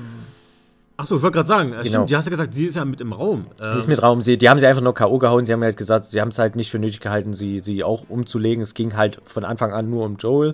[0.98, 1.84] Achso, ich wollte gerade sagen, genau.
[1.84, 3.48] stimmt, die hast ja gesagt, sie ist ja mit im Raum.
[3.60, 5.18] Die ist mit Raum, sie, die haben sie einfach nur K.O.
[5.18, 7.84] gehauen, sie haben halt gesagt, sie haben es halt nicht für nötig gehalten, sie, sie
[7.84, 8.62] auch umzulegen.
[8.62, 10.54] Es ging halt von Anfang an nur um Joel.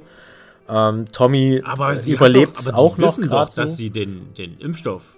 [0.69, 1.61] Ähm, Tommy
[2.05, 3.61] überlebt es auch noch gerade so.
[3.61, 5.16] dass sie den, den Impfstoff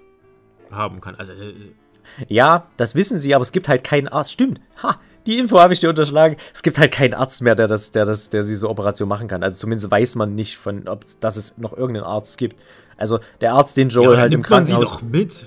[0.72, 1.16] haben kann.
[1.16, 1.54] Also, äh,
[2.28, 4.32] ja, das wissen sie, aber es gibt halt keinen Arzt.
[4.32, 4.60] Stimmt.
[4.82, 6.38] Ha, die Info habe ich dir unterschlagen.
[6.54, 9.44] Es gibt halt keinen Arzt mehr, der das, der das, der diese Operation machen kann.
[9.44, 12.62] Also zumindest weiß man nicht von, ob dass es noch irgendeinen Arzt gibt.
[12.98, 14.82] Also der Arzt, den Joel ja, halt im Krankenhaus.
[14.82, 15.46] Man sie doch mit.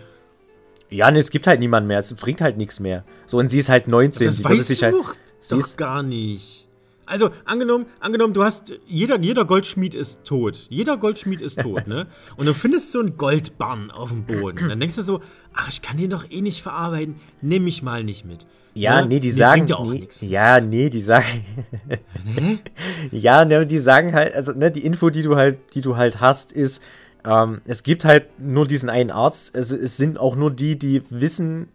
[0.88, 1.98] Ja, nee, es gibt halt niemanden mehr.
[1.98, 3.04] Es bringt halt nichts mehr.
[3.26, 4.26] So, und sie ist halt 19.
[4.26, 4.94] Das sie weiß sich halt.
[4.94, 6.68] Doch gar nicht.
[7.12, 10.66] Also, angenommen, angenommen, du hast, jeder, jeder Goldschmied ist tot.
[10.70, 12.06] Jeder Goldschmied ist tot, ne?
[12.38, 14.66] Und du findest so einen Goldbarren auf dem Boden.
[14.66, 15.20] Dann denkst du so,
[15.52, 18.46] ach, ich kann den doch eh nicht verarbeiten, nimm mich mal nicht mit.
[18.72, 19.08] Ja, ne?
[19.08, 19.66] nee, die nee, sagen.
[19.66, 21.44] Ja, nee, ja, nee, die sagen.
[22.24, 22.58] nee?
[23.10, 26.18] ja, ne, die sagen halt, also, ne, die Info, die du halt, die du halt
[26.18, 26.82] hast, ist,
[27.26, 29.54] ähm, es gibt halt nur diesen einen Arzt.
[29.54, 31.68] Es, es sind auch nur die, die wissen,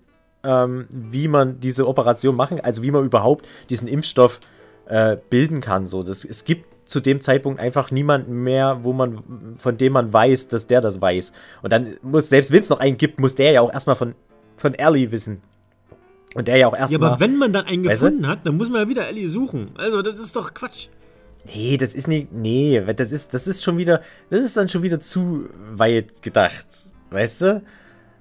[0.44, 4.40] ähm, wie man diese Operation machen, also wie man überhaupt diesen Impfstoff
[4.90, 5.86] äh, bilden kann.
[5.86, 6.04] So.
[6.04, 10.48] Das, es gibt zu dem Zeitpunkt einfach niemanden mehr, wo man, von dem man weiß,
[10.48, 11.34] dass der das weiß.
[11.62, 14.16] Und dann muss, selbst wenn es noch einen gibt, muss der ja auch erstmal von,
[14.56, 15.42] von Ellie wissen.
[16.36, 17.02] Und der ja auch erstmal.
[17.02, 19.30] Ja, aber wenn man dann einen gefunden weißt hat, dann muss man ja wieder Ellie
[19.30, 19.72] suchen.
[19.76, 20.90] Also, das ist doch Quatsch.
[21.46, 22.32] Nee, das ist nicht.
[22.32, 24.02] Nee, das ist, das ist schon wieder.
[24.30, 26.68] Das ist dann schon wieder zu weit gedacht.
[27.10, 27.64] Weißt du?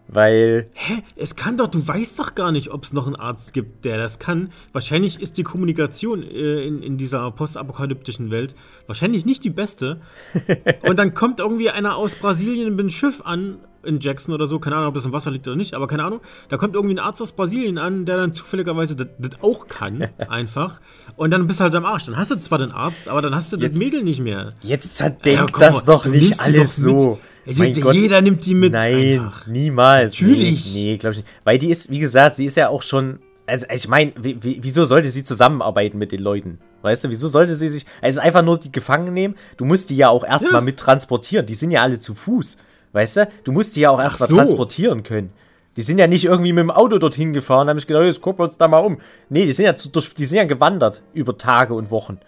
[0.09, 0.69] Weil.
[0.73, 1.03] Hä?
[1.17, 3.99] Es kann doch, du weißt doch gar nicht, ob es noch einen Arzt gibt, der
[3.99, 4.51] das kann.
[4.73, 8.55] Wahrscheinlich ist die Kommunikation äh, in, in dieser postapokalyptischen Welt
[8.87, 10.01] wahrscheinlich nicht die beste.
[10.83, 14.59] Und dann kommt irgendwie einer aus Brasilien mit einem Schiff an, in Jackson oder so,
[14.59, 16.21] keine Ahnung, ob das im Wasser liegt oder nicht, aber keine Ahnung.
[16.49, 19.09] Da kommt irgendwie ein Arzt aus Brasilien an, der dann zufälligerweise das,
[19.43, 20.81] auch kann, einfach.
[21.17, 22.07] Und dann bist du halt am Arsch.
[22.07, 24.55] Dann hast du zwar den Arzt, aber dann hast du jetzt, das Mädel nicht mehr.
[24.63, 27.19] Jetzt zerdenkt ja, das doch nicht alles so.
[27.47, 28.25] Jeder Gott.
[28.25, 28.73] nimmt die mit.
[28.73, 29.47] Nein, einfach.
[29.47, 30.21] niemals.
[30.21, 30.75] Natürlich.
[30.75, 31.29] Nee, nee glaube ich nicht.
[31.45, 33.21] Weil die ist, wie gesagt, sie ist ja auch schon.
[33.47, 36.59] Also, ich meine, wieso sollte sie zusammenarbeiten mit den Leuten?
[36.83, 37.87] Weißt du, wieso sollte sie sich.
[38.03, 39.37] Also, einfach nur die Gefangen nehmen?
[39.57, 40.65] Du musst die ja auch erstmal ja.
[40.65, 41.47] mit transportieren.
[41.47, 42.57] Die sind ja alle zu Fuß.
[42.93, 43.29] Weißt du?
[43.45, 44.37] Du musst die ja auch erstmal so.
[44.37, 45.31] transportieren können.
[45.77, 48.23] Die sind ja nicht irgendwie mit dem Auto dorthin gefahren, da habe ich gedacht, jetzt
[48.23, 48.99] gucken wir uns da mal um.
[49.29, 52.19] Nee, die sind ja, zu, durch, die sind ja gewandert über Tage und Wochen,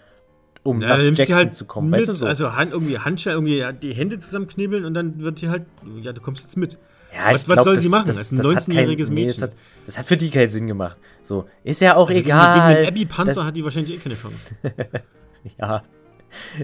[0.63, 1.91] um ja, nach Jackson halt zu kommen.
[1.91, 2.27] Mit, weißt du so?
[2.27, 5.65] Also Hand, irgendwie Handschellen, irgendwie die Hände zusammenknebeln und dann wird die halt,
[6.03, 6.79] ja, du kommst jetzt mit.
[7.15, 8.07] Ja, was, glaub, was soll das, sie machen?
[8.07, 9.15] Das, das ist ein 19-jähriges Mädchen.
[9.15, 10.97] Nee, das, hat, das, hat, für die keinen Sinn gemacht.
[11.23, 12.75] So, ist ja auch also egal.
[12.75, 14.55] Gegen, den Abby Panzer hat die wahrscheinlich eh keine Chance.
[15.59, 15.83] ja.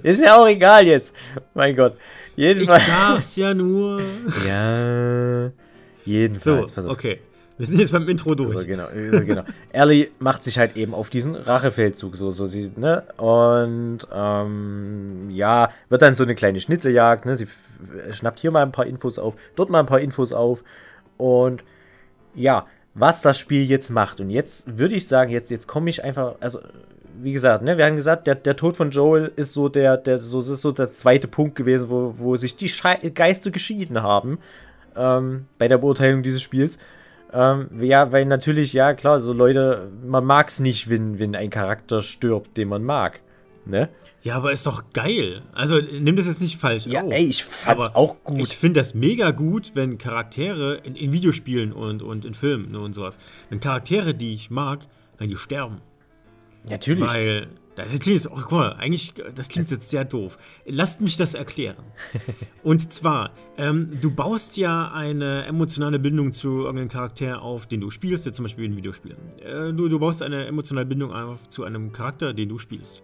[0.03, 1.15] Ist ja auch egal jetzt.
[1.55, 1.97] Mein Gott.
[2.37, 2.83] Jedenfalls.
[2.83, 4.03] Ich sag's ja nur.
[4.47, 5.51] ja.
[6.05, 6.75] Jedenfalls.
[6.75, 7.21] So, okay.
[7.57, 8.51] Wir sind jetzt beim Intro durch.
[8.51, 9.45] So, genau, genau.
[9.73, 13.05] Ellie macht sich halt eben auf diesen Rachefeldzug, so, so sie, ne?
[13.17, 17.37] Und ähm, ja, wird dann so eine kleine Schnitzeljagd, ne?
[17.37, 17.47] Sie
[18.11, 20.65] schnappt hier mal ein paar Infos auf, dort mal ein paar Infos auf.
[21.17, 21.63] Und
[22.35, 24.21] ja, was das Spiel jetzt macht.
[24.21, 26.61] Und jetzt würde ich sagen, jetzt, jetzt komme ich einfach, also
[27.21, 30.19] wie gesagt, ne, wir haben gesagt, der, der Tod von Joel ist so der, der
[30.19, 34.39] so, ist so der zweite Punkt gewesen, wo, wo sich die Schei Geister geschieden haben
[34.97, 36.79] ähm, bei der Beurteilung dieses Spiels.
[37.35, 41.51] Ähm, ja, weil natürlich, ja, klar, so Leute, man mag es nicht, wenn, wenn ein
[41.51, 43.21] Charakter stirbt, den man mag.
[43.67, 43.89] Ne?
[44.23, 45.43] Ja, aber ist doch geil.
[45.53, 47.13] Also nimm das jetzt nicht falsch ja, auf.
[47.13, 48.41] ey, ich fand's aber auch gut.
[48.41, 52.79] Ich finde das mega gut, wenn Charaktere in, in, Videospielen und, und in Filmen ne,
[52.79, 53.19] und sowas,
[53.51, 54.87] wenn Charaktere, die ich mag,
[55.19, 55.81] wenn die sterben.
[56.71, 57.05] Natürlich.
[57.05, 60.39] Weil das klingt jetzt, oh, guck mal, eigentlich, das klingt jetzt sehr doof.
[60.65, 61.85] Lasst mich das erklären.
[62.63, 67.91] Und zwar, ähm, du baust ja eine emotionale Bindung zu irgendeinem Charakter auf, den du
[67.91, 69.19] spielst, jetzt zum Beispiel in Videospielen.
[69.41, 73.03] Äh, du, du baust eine emotionale Bindung auf zu einem Charakter, den du spielst.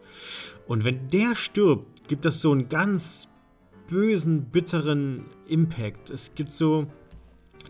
[0.66, 3.28] Und wenn der stirbt, gibt das so einen ganz
[3.88, 6.10] bösen, bitteren Impact.
[6.10, 6.86] Es gibt so,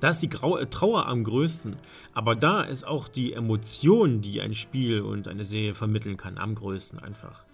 [0.01, 1.77] da ist die äh, Trauer am größten.
[2.15, 6.55] Aber da ist auch die Emotion, die ein Spiel und eine Serie vermitteln kann, am
[6.55, 7.45] größten einfach.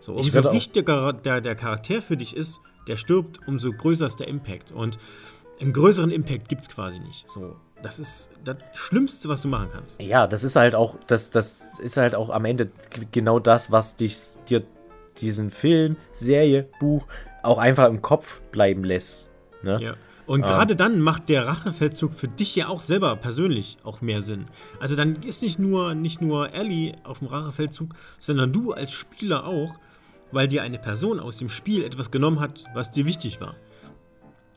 [0.00, 4.28] So, umso wichtiger der, der Charakter für dich ist, der stirbt, umso größer ist der
[4.28, 4.72] Impact.
[4.72, 4.98] Und
[5.60, 7.30] einen größeren Impact gibt es quasi nicht.
[7.30, 10.02] So, das ist das Schlimmste, was du machen kannst.
[10.02, 12.70] Ja, das ist halt auch, das, das ist halt auch am Ende
[13.12, 14.16] genau das, was dich
[14.48, 14.62] dir
[15.18, 17.06] diesen Film, Serie, Buch
[17.42, 19.30] auch einfach im Kopf bleiben lässt.
[19.62, 19.80] Ne?
[19.82, 19.94] Ja.
[20.30, 20.46] Und ah.
[20.46, 24.46] gerade dann macht der Rachefeldzug für dich ja auch selber persönlich auch mehr Sinn.
[24.78, 29.44] Also dann ist nicht nur, nicht nur Ellie auf dem Rachefeldzug, sondern du als Spieler
[29.44, 29.74] auch,
[30.30, 33.56] weil dir eine Person aus dem Spiel etwas genommen hat, was dir wichtig war.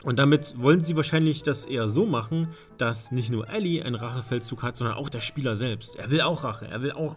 [0.03, 4.61] Und damit wollen sie wahrscheinlich das eher so machen, dass nicht nur Ellie einen Rachefeldzug
[4.61, 5.95] hat, sondern auch der Spieler selbst.
[5.95, 7.15] Er will auch Rache, er will auch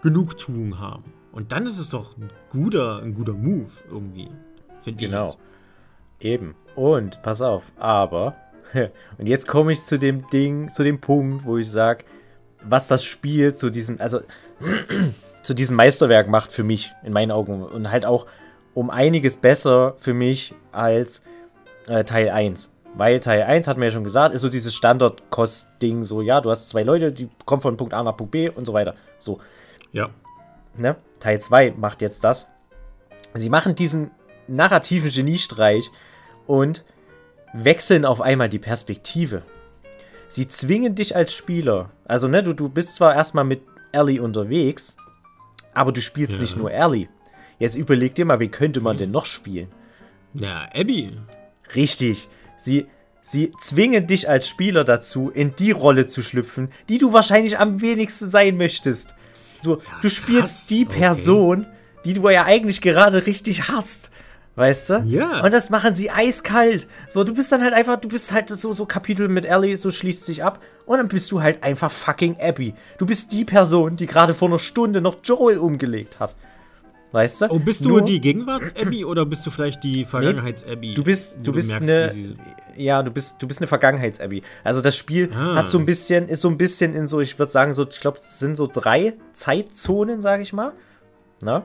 [0.00, 1.12] Genugtuung haben.
[1.30, 4.30] Und dann ist es doch ein guter, ein guter Move irgendwie,
[4.80, 5.28] finde genau.
[5.28, 5.34] ich.
[5.34, 6.34] Genau.
[6.34, 6.54] Eben.
[6.76, 8.36] Und, pass auf, aber,
[9.18, 12.04] und jetzt komme ich zu dem Ding, zu dem Punkt, wo ich sage,
[12.62, 14.20] was das Spiel zu diesem, also,
[15.42, 17.62] zu diesem Meisterwerk macht für mich, in meinen Augen.
[17.62, 18.26] Und halt auch
[18.74, 21.22] um einiges besser für mich als
[21.88, 22.70] äh, Teil 1.
[22.94, 26.50] Weil Teil 1, hat mir ja schon gesagt, ist so dieses Standard-Kost-Ding, so, ja, du
[26.50, 28.94] hast zwei Leute, die kommen von Punkt A nach Punkt B und so weiter.
[29.18, 29.38] So.
[29.92, 30.10] Ja.
[30.76, 30.96] Ne?
[31.20, 32.48] Teil 2 macht jetzt das.
[33.34, 34.10] Sie machen diesen
[34.46, 35.90] narrativen Geniestreich
[36.46, 36.84] und
[37.52, 39.42] wechseln auf einmal die Perspektive.
[40.28, 44.96] Sie zwingen dich als Spieler, also ne, du, du bist zwar erstmal mit Ellie unterwegs,
[45.72, 46.40] aber du spielst ja.
[46.40, 47.08] nicht nur Ellie.
[47.58, 49.68] Jetzt überleg dir mal, wie könnte man denn noch spielen?
[50.34, 51.12] Ja, Abby.
[51.74, 52.28] Richtig.
[52.56, 52.86] Sie,
[53.22, 57.80] sie zwingen dich als Spieler dazu, in die Rolle zu schlüpfen, die du wahrscheinlich am
[57.80, 59.14] wenigsten sein möchtest.
[59.58, 60.66] So, ja, du spielst krass.
[60.66, 61.70] die Person, okay.
[62.04, 64.10] die du ja eigentlich gerade richtig hast.
[64.56, 65.02] Weißt du?
[65.04, 65.44] Ja.
[65.44, 66.88] Und das machen sie eiskalt.
[67.08, 69.90] So, du bist dann halt einfach, du bist halt so, so Kapitel mit Ellie, so
[69.90, 70.60] schließt sich ab.
[70.86, 72.74] Und dann bist du halt einfach fucking Abby.
[72.96, 76.36] Du bist die Person, die gerade vor einer Stunde noch Joel umgelegt hat.
[77.12, 77.46] Weißt du?
[77.50, 80.94] Oh, bist du Nur, die Gegenwarts-Abby oder bist du vielleicht die Vergangenheits-Abby?
[80.94, 82.34] Du bist, du bist merkst, eine.
[82.76, 84.42] Ja, du bist, du bist eine Vergangenheits-Abby.
[84.64, 85.56] Also das Spiel ah.
[85.56, 88.00] hat so ein bisschen, ist so ein bisschen in so, ich würde sagen, so, ich
[88.00, 90.72] glaube, es sind so drei Zeitzonen, sage ich mal.
[91.42, 91.64] Na?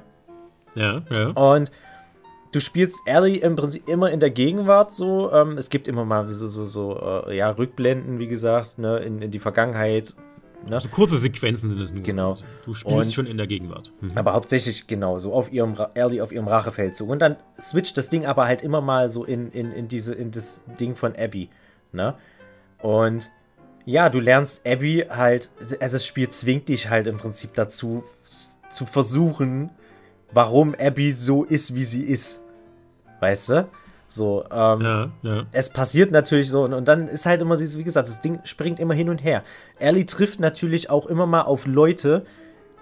[0.75, 1.27] Ja, ja.
[1.29, 1.71] Und
[2.51, 5.31] du spielst Ellie im Prinzip immer in der Gegenwart so.
[5.31, 9.21] Ähm, es gibt immer mal so, so, so äh, ja, Rückblenden, wie gesagt, ne, in,
[9.21, 10.13] in die Vergangenheit.
[10.69, 10.75] Ne?
[10.75, 12.03] Also kurze Sequenzen sind es nur.
[12.03, 12.35] Genau.
[12.65, 13.91] Du spielst und, schon in der Gegenwart.
[14.01, 14.09] Mhm.
[14.15, 17.09] Aber hauptsächlich genau, so auf ihrem Ellie auf ihrem Rachefeldzug.
[17.09, 20.31] Und dann switcht das Ding aber halt immer mal so in, in, in, diese, in
[20.31, 21.49] das Ding von Abby.
[21.91, 22.15] Ne?
[22.81, 23.31] Und
[23.85, 28.03] ja, du lernst Abby halt, also das Spiel zwingt dich halt im Prinzip dazu,
[28.69, 29.71] zu versuchen,
[30.33, 32.40] warum Abby so ist, wie sie ist.
[33.21, 33.69] Weißt du?
[34.09, 35.45] So, ähm, ja, ja.
[35.53, 38.41] es passiert natürlich so und, und dann ist halt immer dieses, wie gesagt, das Ding
[38.43, 39.41] springt immer hin und her.
[39.79, 42.25] Ellie trifft natürlich auch immer mal auf Leute,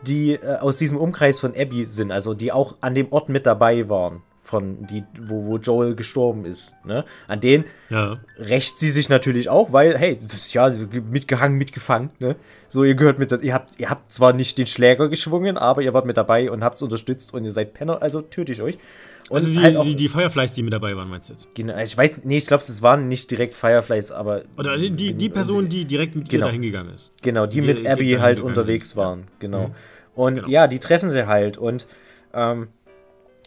[0.08, 3.46] die äh, aus diesem Umkreis von Abby sind, also die auch an dem Ort mit
[3.46, 6.74] dabei waren von die, wo, wo Joel gestorben ist.
[6.84, 7.06] Ne?
[7.28, 8.20] An den ja.
[8.40, 10.18] rächt sie sich natürlich auch, weil, hey,
[10.52, 10.72] ja,
[11.12, 12.10] mitgehangen, mitgefangen.
[12.18, 12.36] Ne?
[12.68, 15.94] So, ihr gehört mit, ihr habt, ihr habt zwar nicht den Schläger geschwungen, aber ihr
[15.94, 18.80] wart mit dabei und habt es unterstützt und ihr seid Penner, also töte ich euch.
[19.30, 21.48] Und also die, halt auch, die, die, Fireflies, die mit dabei waren, meinst du jetzt?
[21.54, 24.44] Genau, ich weiß, nee, ich glaube, es waren nicht direkt Fireflies, aber.
[24.58, 27.12] Oder die, die, die Person, die direkt mit genau, ihr dahin gegangen ist.
[27.22, 28.98] Genau, die, die mit Abby halt unterwegs sind.
[28.98, 29.68] waren, genau.
[29.68, 29.76] Mhm.
[30.16, 30.48] Und genau.
[30.50, 31.88] ja, die treffen sie halt und
[32.34, 32.68] ähm,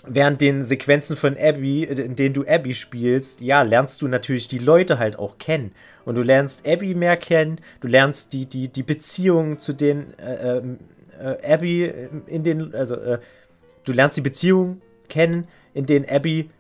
[0.06, 4.58] während den Sequenzen von Abby, in denen du Abby spielst, ja, lernst du natürlich die
[4.58, 5.72] Leute halt auch kennen.
[6.04, 10.58] Und du lernst Abby mehr kennen, du lernst die, die, die Beziehungen zu den äh,
[10.58, 10.78] ähm,
[11.20, 11.92] äh, Abby
[12.26, 13.18] in den, also äh,
[13.84, 16.50] du lernst die Beziehungen kennen, in denen Abby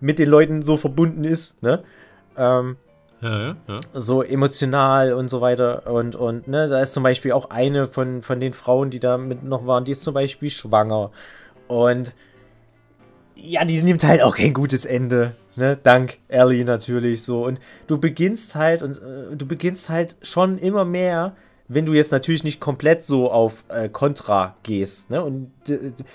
[0.00, 1.82] mit den Leuten so verbunden ist, ne?
[2.36, 2.76] Ähm,
[3.20, 3.76] ja, ja, ja.
[3.94, 5.90] So emotional und so weiter.
[5.90, 9.16] Und, und ne, da ist zum Beispiel auch eine von, von den Frauen, die da
[9.16, 11.10] mit noch waren, die ist zum Beispiel schwanger.
[11.66, 12.14] Und
[13.34, 15.34] ja, die nimmt halt auch kein gutes Ende.
[15.56, 15.78] Ne?
[15.82, 17.44] Dank Ellie natürlich so.
[17.44, 21.34] Und du beginnst halt und äh, du beginnst halt schon immer mehr,
[21.68, 25.24] wenn du jetzt natürlich nicht komplett so auf äh, Contra gehst, ne?
[25.24, 25.50] Und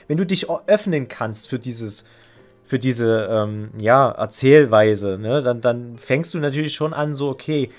[0.08, 2.06] wenn du dich öffnen kannst für dieses,
[2.72, 7.70] für diese ähm, ja, Erzählweise, ne, dann, dann fängst du natürlich schon an, so, okay,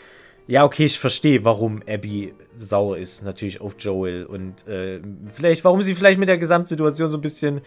[0.46, 5.00] ja, okay, ich verstehe, warum Abby sauer ist, natürlich auf Joel und äh,
[5.32, 7.62] vielleicht, warum sie vielleicht mit der Gesamtsituation so ein bisschen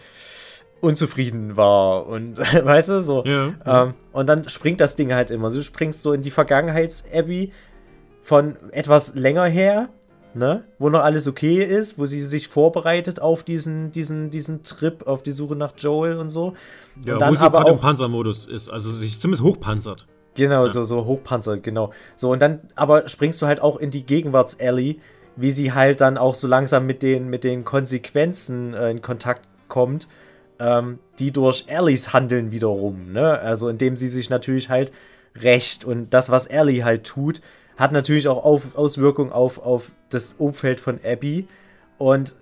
[0.80, 3.24] unzufrieden war und weißt du so.
[3.24, 3.82] Ja, ja.
[3.82, 5.50] Ähm, und dann springt das Ding halt immer.
[5.50, 7.50] Du springst so in die Vergangenheits-Abby
[8.22, 9.88] von etwas länger her,
[10.36, 15.06] ne, wo noch alles okay ist, wo sie sich vorbereitet auf diesen, diesen, diesen Trip,
[15.06, 16.54] auf die Suche nach Joel und so.
[17.04, 20.06] Ja, und dann wo sie aber auch im Panzermodus ist, also sich zumindest hochpanzert.
[20.34, 20.72] Genau, ja.
[20.72, 21.92] so, so hochpanzert, genau.
[22.14, 25.00] So, und dann aber springst du halt auch in die Gegenwarts-Alley,
[25.36, 29.42] wie sie halt dann auch so langsam mit den, mit den Konsequenzen äh, in Kontakt
[29.68, 30.06] kommt
[30.58, 33.38] ähm, die durch Ellies Handeln wiederum, ne?
[33.38, 34.92] Also indem sie sich natürlich halt
[35.34, 37.40] rächt und das, was Ellie halt tut,
[37.76, 41.46] hat natürlich auch auf, Auswirkungen auf, auf das Umfeld von Abby
[41.98, 42.34] und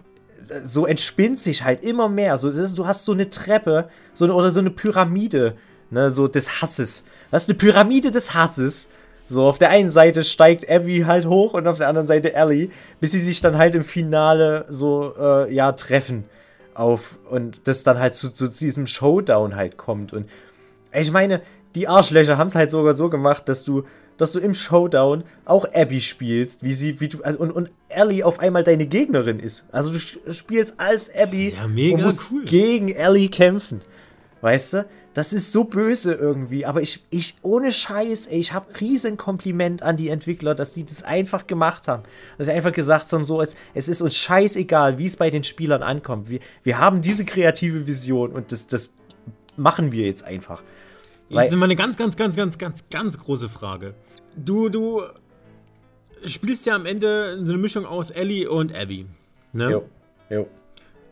[0.64, 2.36] so entspinnt sich halt immer mehr.
[2.38, 5.56] So, ist, du hast so eine Treppe so eine, oder so eine Pyramide,
[5.90, 7.04] ne, so des Hasses.
[7.30, 8.88] Das ist eine Pyramide des Hasses.
[9.26, 12.68] So, auf der einen Seite steigt Abby halt hoch und auf der anderen Seite Ellie,
[13.00, 16.24] bis sie sich dann halt im Finale so, äh, ja, treffen
[16.74, 20.12] auf und das dann halt zu, zu diesem Showdown halt kommt.
[20.12, 20.28] Und
[20.92, 21.40] ich meine,
[21.74, 23.84] die Arschlöcher haben es halt sogar so gemacht, dass du,
[24.16, 28.24] dass du im Showdown auch Abby spielst, wie sie, wie du, also und, und Ellie
[28.24, 29.66] auf einmal deine Gegnerin ist.
[29.72, 32.44] Also du spielst als Abby ja, und musst cool.
[32.44, 33.82] gegen Ellie kämpfen.
[34.40, 34.86] Weißt du?
[35.14, 39.80] Das ist so böse irgendwie, aber ich, ich, ohne Scheiß, ey, ich habe riesen Kompliment
[39.80, 42.02] an die Entwickler, dass die das einfach gemacht haben.
[42.36, 45.44] Dass sie einfach gesagt haben, so, es, es ist uns scheißegal, wie es bei den
[45.44, 46.28] Spielern ankommt.
[46.28, 48.92] Wir, wir haben diese kreative Vision und das, das
[49.56, 50.64] machen wir jetzt einfach.
[51.30, 53.94] Das ist immer eine ganz, ganz, ganz, ganz, ganz, ganz große Frage.
[54.36, 55.02] Du, du
[56.26, 59.06] spielst ja am Ende so eine Mischung aus Ellie und Abby.
[59.52, 59.70] Ne?
[59.70, 59.88] Jo,
[60.30, 60.48] jo.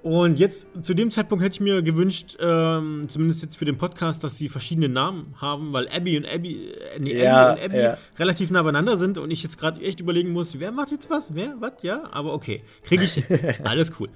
[0.03, 4.25] Und jetzt, zu dem Zeitpunkt hätte ich mir gewünscht, ähm, zumindest jetzt für den Podcast,
[4.25, 7.79] dass sie verschiedene Namen haben, weil Abby und Abby, äh, nee, ja, Abby und Abby
[7.79, 7.99] ja.
[8.19, 11.37] relativ nah beieinander sind und ich jetzt gerade echt überlegen muss, wer macht jetzt was?
[11.37, 11.55] Wer?
[11.61, 11.75] Was?
[11.83, 12.65] Ja, aber okay.
[12.83, 13.23] Kriege ich.
[13.65, 14.09] Alles cool.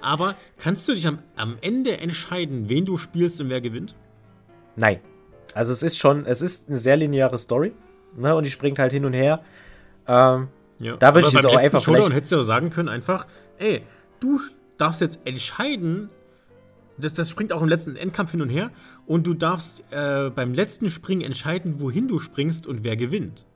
[0.00, 3.94] Aber kannst du dich am, am Ende entscheiden, wen du spielst und wer gewinnt?
[4.76, 5.00] Nein.
[5.54, 7.72] Also es ist schon, es ist eine sehr lineare Story,
[8.16, 8.34] ne?
[8.34, 9.40] Und die springt halt hin und her.
[10.06, 10.96] Ähm, ja.
[10.96, 13.26] Da würde ich es auch einfach Showdown hättest du auch sagen können, einfach,
[13.58, 13.82] ey,
[14.20, 14.38] du
[14.78, 16.10] darfst jetzt entscheiden,
[16.98, 18.70] das, das springt auch im letzten Endkampf hin und her,
[19.06, 23.46] und du darfst äh, beim letzten Springen entscheiden, wohin du springst und wer gewinnt.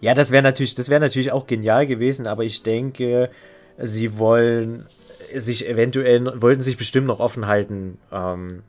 [0.00, 3.30] Ja, das wäre natürlich, das natürlich auch genial gewesen, aber ich denke,
[3.78, 4.86] sie wollen
[5.34, 8.62] sich eventuell, wollten sich bestimmt noch offen halten, ähm,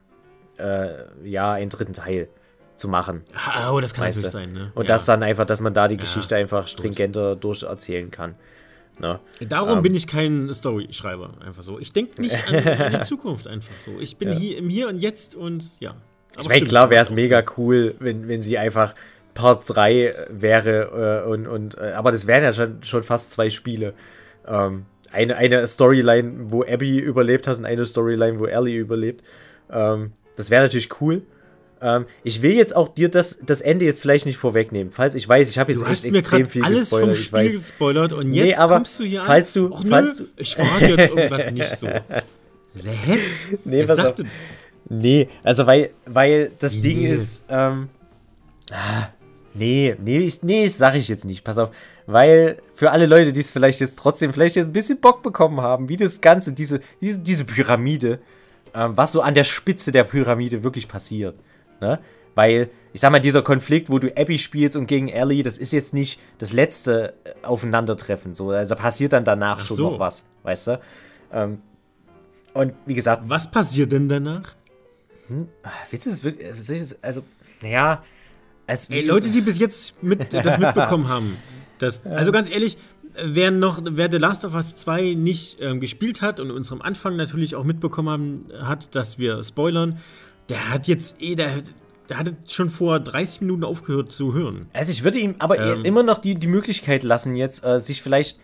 [0.57, 0.89] äh,
[1.23, 2.29] ja, einen dritten Teil
[2.75, 3.23] zu machen.
[3.71, 4.71] Oh, das kann natürlich sein, ne?
[4.73, 4.87] Und ja.
[4.95, 8.35] das dann einfach, dass man da die Geschichte ja, einfach stringenter durcherzählen kann.
[8.99, 9.19] Ne?
[9.47, 11.79] Darum ähm, bin ich kein Story-Schreiber, einfach so.
[11.79, 13.99] Ich denke nicht an, an, die Zukunft einfach so.
[13.99, 14.35] Ich bin ja.
[14.35, 15.95] hier im Hier und Jetzt und ja.
[16.35, 18.95] Aber ich meine, klar wäre es mega cool, wenn, wenn sie einfach
[19.33, 23.49] Part 3 wäre äh, und, und äh, aber das wären ja schon, schon fast zwei
[23.49, 23.93] Spiele.
[24.47, 29.23] Ähm, eine, eine Storyline, wo Abby überlebt hat und eine Storyline, wo Ellie überlebt.
[29.71, 31.23] Ähm, das wäre natürlich cool.
[31.83, 34.91] Ähm, ich will jetzt auch dir das, das Ende jetzt vielleicht nicht vorwegnehmen.
[34.91, 37.07] Falls ich weiß, ich habe jetzt echt extrem viel alles gespoilert.
[37.07, 37.53] Vom Spiel ich weiß.
[37.53, 39.63] gespoilert und jetzt nee, aber kommst du hier falls an.
[39.63, 41.87] Du, Och, falls nö, du, ich frage jetzt irgendwas nicht so.
[41.87, 43.17] Hä?
[43.65, 44.13] Nee, was auf.
[44.89, 46.81] Nee, also weil, weil das nee.
[46.81, 47.89] Ding ist, ähm,
[48.71, 49.09] Ah,
[49.53, 51.43] nee, nee, ich, nee, sag ich jetzt nicht.
[51.43, 51.71] Pass auf.
[52.05, 55.61] Weil für alle Leute, die es vielleicht jetzt trotzdem vielleicht jetzt ein bisschen Bock bekommen
[55.61, 58.19] haben, wie das Ganze, diese, diese, diese Pyramide,
[58.73, 61.35] ähm, was so an der Spitze der Pyramide wirklich passiert.
[61.83, 61.99] Ne?
[62.33, 65.73] Weil, ich sag mal, dieser Konflikt, wo du Abby spielst und gegen Ellie, das ist
[65.73, 68.33] jetzt nicht das letzte äh, Aufeinandertreffen.
[68.33, 68.51] So.
[68.51, 69.75] Also passiert dann danach so.
[69.75, 70.79] schon noch was, weißt du?
[71.33, 71.61] Ähm,
[72.53, 73.23] und wie gesagt.
[73.25, 74.55] Was passiert denn danach?
[75.27, 75.47] Hm?
[75.91, 76.47] Willst du das wirklich.
[77.01, 77.23] Also,
[77.61, 78.03] naja.
[78.65, 81.37] Es, Ey, Leute, die bis jetzt mit, das mitbekommen haben.
[81.79, 82.77] Das, also ganz ehrlich,
[83.21, 86.81] wer noch, wer The Last of Us 2 nicht ähm, gespielt hat und uns am
[86.81, 89.99] Anfang natürlich auch mitbekommen haben, hat, dass wir spoilern,
[90.49, 91.49] der hat jetzt eh, der,
[92.09, 94.67] der hatte schon vor 30 Minuten aufgehört zu hören.
[94.73, 98.01] Also ich würde ihm aber ähm, immer noch die, die Möglichkeit lassen, jetzt äh, sich
[98.01, 98.39] vielleicht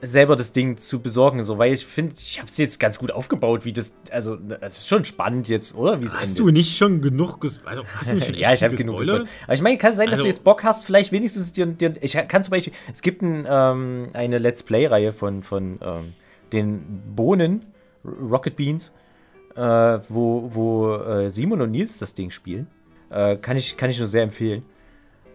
[0.00, 3.10] selber das Ding zu besorgen, so, weil ich finde, ich habe es jetzt ganz gut
[3.10, 6.00] aufgebaut, wie das, also ne, es ist schon spannend jetzt, oder?
[6.00, 6.38] Wie es Hast endet.
[6.38, 9.28] du nicht schon genug, also hast du nicht schon Ja, ich habe genug gespoilert.
[9.44, 11.66] Aber ich meine, kann es sein, dass also, du jetzt Bock hast, vielleicht wenigstens dir,
[11.66, 16.12] dir ich kann zum Beispiel, es gibt ein, ähm, eine Let's Play-Reihe von, von ähm,
[16.52, 17.66] den Bohnen,
[18.04, 18.92] Rocket Beans,
[19.58, 22.68] äh, wo, wo äh, Simon und Nils das Ding spielen.
[23.10, 24.62] Äh, kann, ich, kann ich nur sehr empfehlen,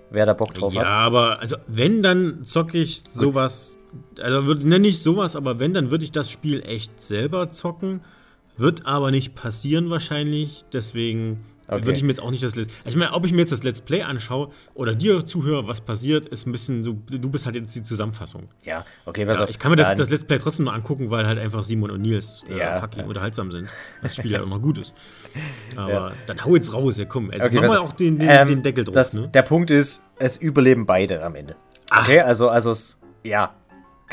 [0.09, 0.87] wer da Bock drauf ja, hat.
[0.87, 3.77] Ja, aber also wenn, dann zocke ich sowas
[4.19, 8.01] also nenne ich sowas, aber wenn, dann würde ich das Spiel echt selber zocken.
[8.55, 10.63] Wird aber nicht passieren wahrscheinlich.
[10.71, 11.85] Deswegen okay.
[11.85, 13.63] würde ich mir jetzt auch nicht das Let's Ich meine, ob ich mir jetzt das
[13.63, 16.97] Let's Play anschaue oder dir zuhöre, was passiert, ist ein bisschen so.
[17.09, 18.47] Du bist halt jetzt die Zusammenfassung.
[18.65, 21.25] Ja, okay, was ja, Ich kann mir das, das, Let's Play trotzdem mal angucken, weil
[21.25, 22.79] halt einfach Simon und Nils äh, ja.
[22.79, 23.67] fucking unterhaltsam sind.
[24.01, 24.95] Das Spiel halt auch noch gut ist.
[25.75, 26.11] Aber ja.
[26.27, 27.31] dann hau jetzt raus, ja komm.
[27.31, 28.93] Also okay, mach mal auch den, den, ähm, den Deckel drauf.
[28.93, 29.29] Das, ne?
[29.29, 31.55] Der Punkt ist, es überleben beide am Ende.
[31.91, 32.27] Okay, Ach.
[32.27, 33.53] also, also es, ja,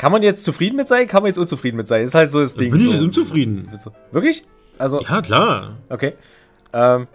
[0.01, 1.07] kann man jetzt zufrieden mit sein?
[1.07, 2.03] Kann man jetzt unzufrieden mit sein?
[2.03, 2.71] Ist halt so das Ding.
[2.71, 3.03] Bin ich so.
[3.03, 3.69] unzufrieden.
[4.11, 4.45] Wirklich?
[4.77, 5.01] Also.
[5.01, 5.77] Ja, klar.
[5.89, 6.13] Okay.
[6.73, 7.07] Ähm,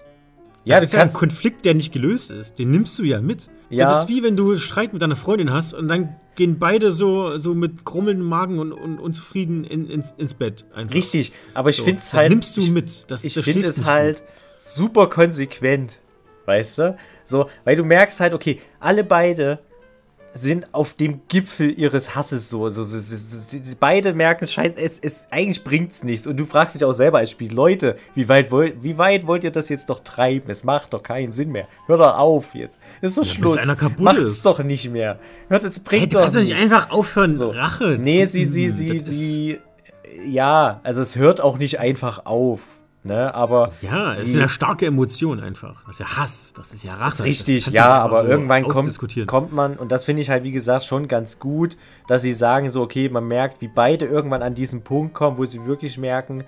[0.66, 2.59] ja, das ist ja ein Konflikt, der nicht gelöst ist.
[2.59, 3.48] Den nimmst du ja mit.
[3.70, 3.88] Ja.
[3.88, 7.38] Das ist wie wenn du Streit mit deiner Freundin hast und dann gehen beide so,
[7.38, 10.64] so mit krummelndem Magen und, und unzufrieden in, ins, ins Bett.
[10.74, 10.94] Einfach.
[10.94, 12.31] Richtig, aber ich so, finde es halt.
[12.31, 13.11] nimmst du mit.
[13.11, 14.22] Das, ich finde es halt
[14.59, 16.00] super konsequent.
[16.44, 16.96] Weißt du?
[17.24, 19.61] So, weil du merkst halt, okay, alle beide
[20.37, 22.68] sind auf dem Gipfel ihres Hasses so.
[22.68, 26.27] Sie, sie, sie, beide merken, scheiße, es, es, eigentlich bringt's nichts.
[26.27, 29.44] Und du fragst dich auch selber als Spiel, Leute, wie weit, wollt, wie weit wollt
[29.44, 30.51] ihr das jetzt doch treiben?
[30.51, 31.68] Es macht doch keinen Sinn mehr.
[31.87, 32.81] Hör doch auf jetzt.
[33.01, 33.59] Es ist doch ja, Schluss.
[33.59, 34.46] Einer kaputt Macht's ist.
[34.46, 35.18] doch nicht mehr.
[35.49, 37.51] Hört, es bringt hey, doch kannst nicht einfach aufhören, so.
[37.51, 39.59] Rache Nee, sie, sie, sie, sie,
[40.25, 42.61] ja, also es hört auch nicht einfach auf.
[43.06, 45.84] Ne, aber ja, es ist eine starke Emotion einfach.
[45.84, 47.22] Das ist ja Hass, das ist ja Rache.
[47.22, 50.84] Richtig, ja, aber so irgendwann kommt, kommt man, und das finde ich halt, wie gesagt,
[50.84, 51.76] schon ganz gut,
[52.08, 55.44] dass sie sagen so, okay, man merkt, wie beide irgendwann an diesen Punkt kommen, wo
[55.44, 56.42] sie wirklich merken,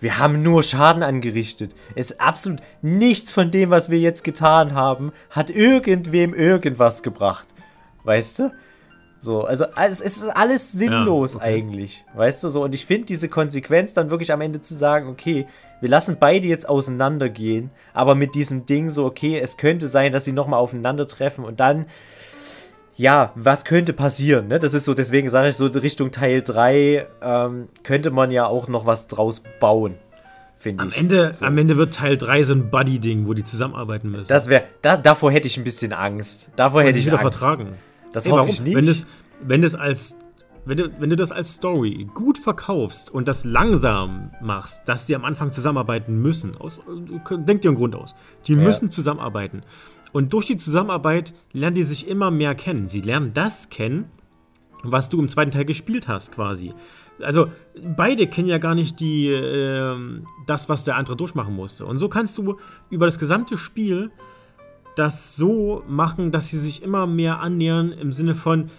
[0.00, 1.74] wir haben nur Schaden angerichtet.
[1.94, 7.48] Es ist absolut nichts von dem, was wir jetzt getan haben, hat irgendwem irgendwas gebracht.
[8.04, 8.52] Weißt du?
[9.20, 11.54] So, also es ist alles sinnlos ja, okay.
[11.54, 12.64] eigentlich, weißt du so.
[12.64, 15.46] Und ich finde diese Konsequenz dann wirklich am Ende zu sagen, okay,
[15.80, 20.24] wir lassen beide jetzt auseinandergehen, aber mit diesem Ding so, okay, es könnte sein, dass
[20.24, 21.84] sie nochmal aufeinandertreffen und dann,
[22.96, 24.58] ja, was könnte passieren, ne?
[24.58, 28.68] Das ist so, deswegen sage ich so, Richtung Teil 3 ähm, könnte man ja auch
[28.68, 29.96] noch was draus bauen.
[30.58, 30.98] Finde ich.
[30.98, 31.46] Ende, so.
[31.46, 34.28] Am Ende wird Teil 3 so ein Buddy-Ding, wo die zusammenarbeiten müssen.
[34.28, 36.50] Das wäre, da, davor hätte ich ein bisschen Angst.
[36.56, 37.38] Davor hätte ich wieder Angst.
[37.38, 37.78] vertragen.
[38.12, 38.50] Das Ey, hoffe warum?
[38.50, 38.76] ich nicht.
[38.76, 39.06] Wenn das,
[39.40, 40.16] wenn das als
[40.64, 45.16] wenn du, wenn du das als Story gut verkaufst und das langsam machst, dass die
[45.16, 46.80] am Anfang zusammenarbeiten müssen, aus,
[47.30, 48.14] denk dir einen Grund aus,
[48.46, 48.58] die ja.
[48.58, 49.62] müssen zusammenarbeiten.
[50.12, 52.88] Und durch die Zusammenarbeit lernen die sich immer mehr kennen.
[52.88, 54.10] Sie lernen das kennen,
[54.82, 56.74] was du im zweiten Teil gespielt hast, quasi.
[57.20, 57.48] Also,
[57.96, 59.96] beide kennen ja gar nicht die, äh,
[60.46, 61.86] das, was der andere durchmachen musste.
[61.86, 62.56] Und so kannst du
[62.88, 64.10] über das gesamte Spiel
[65.00, 68.70] das so machen, dass sie sich immer mehr annähern im Sinne von,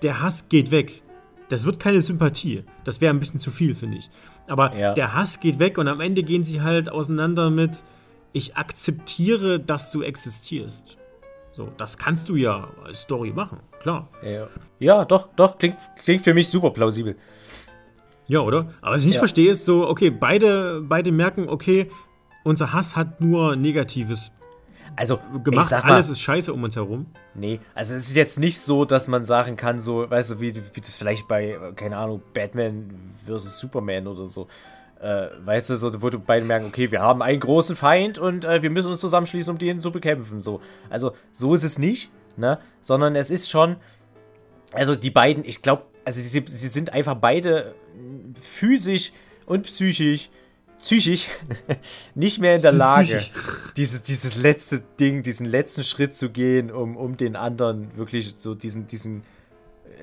[0.00, 1.02] der Hass geht weg.
[1.50, 2.64] Das wird keine Sympathie.
[2.84, 4.08] Das wäre ein bisschen zu viel, finde ich.
[4.48, 4.94] Aber ja.
[4.94, 7.84] der Hass geht weg und am Ende gehen sie halt auseinander mit,
[8.32, 10.96] ich akzeptiere, dass du existierst.
[11.52, 14.08] So, das kannst du ja als Story machen, klar.
[14.22, 17.16] Ja, ja doch, doch, klingt, klingt für mich super plausibel.
[18.28, 18.72] Ja, oder?
[18.80, 19.20] Aber was ich nicht ja.
[19.20, 21.90] verstehe, ist so, okay, beide, beide merken, okay,
[22.44, 24.32] unser Hass hat nur Negatives
[24.96, 27.06] also, gemacht, sag mal, alles ist scheiße um uns herum.
[27.34, 30.54] Nee, also es ist jetzt nicht so, dass man sagen kann, so, weißt du, wie,
[30.56, 32.90] wie das vielleicht bei, keine Ahnung, Batman
[33.24, 34.48] versus Superman oder so.
[35.00, 38.44] Äh, weißt du, so, wo du beide merken, okay, wir haben einen großen Feind und
[38.44, 40.42] äh, wir müssen uns zusammenschließen, um den zu bekämpfen.
[40.42, 40.60] So.
[40.90, 42.58] Also, so ist es nicht, ne?
[42.82, 43.76] Sondern es ist schon,
[44.72, 47.74] also die beiden, ich glaube, also sie, sie sind einfach beide
[48.40, 49.12] physisch
[49.46, 50.30] und psychisch
[50.80, 51.28] psychisch
[52.14, 53.22] nicht mehr in der Lage,
[53.76, 58.54] dieses, dieses letzte Ding, diesen letzten Schritt zu gehen, um, um den anderen wirklich so
[58.54, 59.22] diesen, diesen,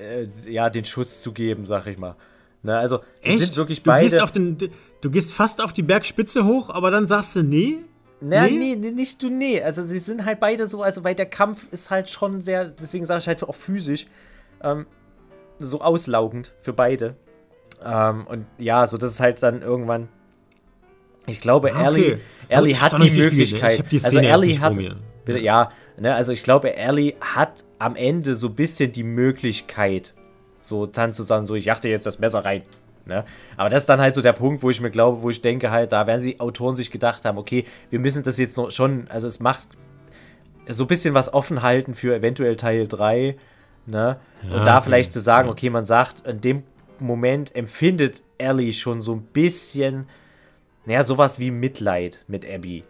[0.00, 2.16] äh, ja, den Schuss zu geben, sag ich mal.
[2.62, 3.38] Ne, also, die Echt?
[3.38, 4.04] sind wirklich beide.
[4.04, 4.58] Du gehst, auf den,
[5.00, 7.78] du gehst fast auf die Bergspitze hoch, aber dann sagst du, nee.
[8.20, 8.74] Na, nee?
[8.74, 9.62] nee, nicht du, nee.
[9.62, 13.06] Also, sie sind halt beide so, also, weil der Kampf ist halt schon sehr, deswegen
[13.06, 14.06] sage ich halt auch physisch,
[14.62, 14.86] ähm,
[15.58, 17.16] so auslaugend für beide.
[17.84, 20.08] Ähm, und ja, so das ist halt dann irgendwann.
[21.28, 22.18] Ich glaube, ah, okay.
[22.48, 23.84] Ellie, hat die Möglichkeit.
[23.90, 24.78] Die also Ellie hat.
[25.24, 30.14] Bitte, ja, ne, also ich glaube, Ellie hat am Ende so ein bisschen die Möglichkeit,
[30.60, 32.62] so dann zu sagen, so ich jachte jetzt das Messer rein.
[33.04, 33.24] Ne?
[33.56, 35.70] Aber das ist dann halt so der Punkt, wo ich mir glaube, wo ich denke
[35.70, 39.06] halt, da werden die Autoren sich gedacht haben, okay, wir müssen das jetzt noch schon,
[39.08, 39.66] also es macht
[40.68, 43.36] so ein bisschen was offen halten für eventuell Teil 3,
[43.86, 44.18] ne?
[44.42, 44.84] Ja, und da okay.
[44.84, 46.62] vielleicht zu sagen, okay, man sagt, in dem
[47.00, 50.06] Moment empfindet Ellie schon so ein bisschen,
[50.88, 52.82] naja, sowas wie Mitleid mit Abby.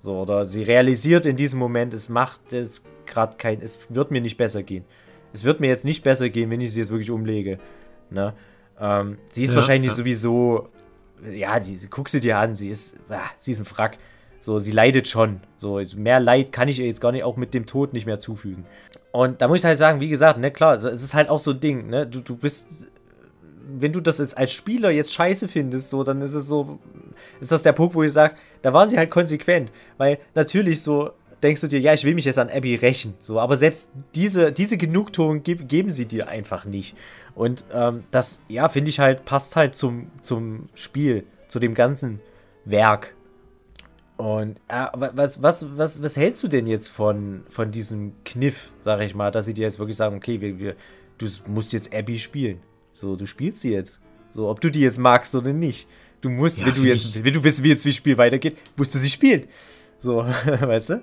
[0.00, 4.20] So, oder sie realisiert in diesem Moment, es macht es gerade kein, es wird mir
[4.20, 4.84] nicht besser gehen
[5.32, 7.58] es wird mir jetzt nicht besser gehen, wenn ich sie jetzt wirklich umlege.
[8.10, 8.34] Ne?
[8.80, 9.96] Ähm, sie ist ja, wahrscheinlich ja.
[9.96, 10.68] sowieso,
[11.30, 13.98] ja, die, guck sie dir an, sie ist, ah, sie ist ein Frack.
[14.40, 15.40] So, sie leidet schon.
[15.56, 18.20] So, mehr Leid kann ich ihr jetzt gar nicht auch mit dem Tod nicht mehr
[18.20, 18.66] zufügen.
[19.10, 21.50] Und da muss ich halt sagen, wie gesagt, ne, klar, es ist halt auch so
[21.50, 22.68] ein Ding, ne, du, du bist,
[23.68, 26.78] wenn du das jetzt als Spieler jetzt scheiße findest, so, dann ist es so,
[27.40, 29.70] ist das der Punkt, wo ich sage, da waren sie halt konsequent.
[29.96, 31.10] Weil natürlich so,
[31.42, 33.14] denkst du dir, ja, ich will mich jetzt an Abby rächen.
[33.20, 36.96] So, aber selbst diese, diese Genugtuung ge geben sie dir einfach nicht.
[37.34, 42.20] Und ähm, das, ja, finde ich halt, passt halt zum, zum Spiel, zu dem ganzen
[42.64, 43.14] Werk.
[44.16, 49.00] Und äh, was, was, was, was hältst du denn jetzt von, von diesem Kniff, sag
[49.00, 50.74] ich mal, dass sie dir jetzt wirklich sagen, okay, wir, wir,
[51.18, 52.60] du musst jetzt Abby spielen.
[52.98, 54.00] So, du spielst sie jetzt.
[54.32, 55.86] So, ob du die jetzt magst oder nicht.
[56.20, 58.56] Du musst, ja, wenn du jetzt, wenn du wissen, wie jetzt wie das Spiel weitergeht,
[58.76, 59.46] musst du sie spielen.
[60.00, 61.02] So, weißt du?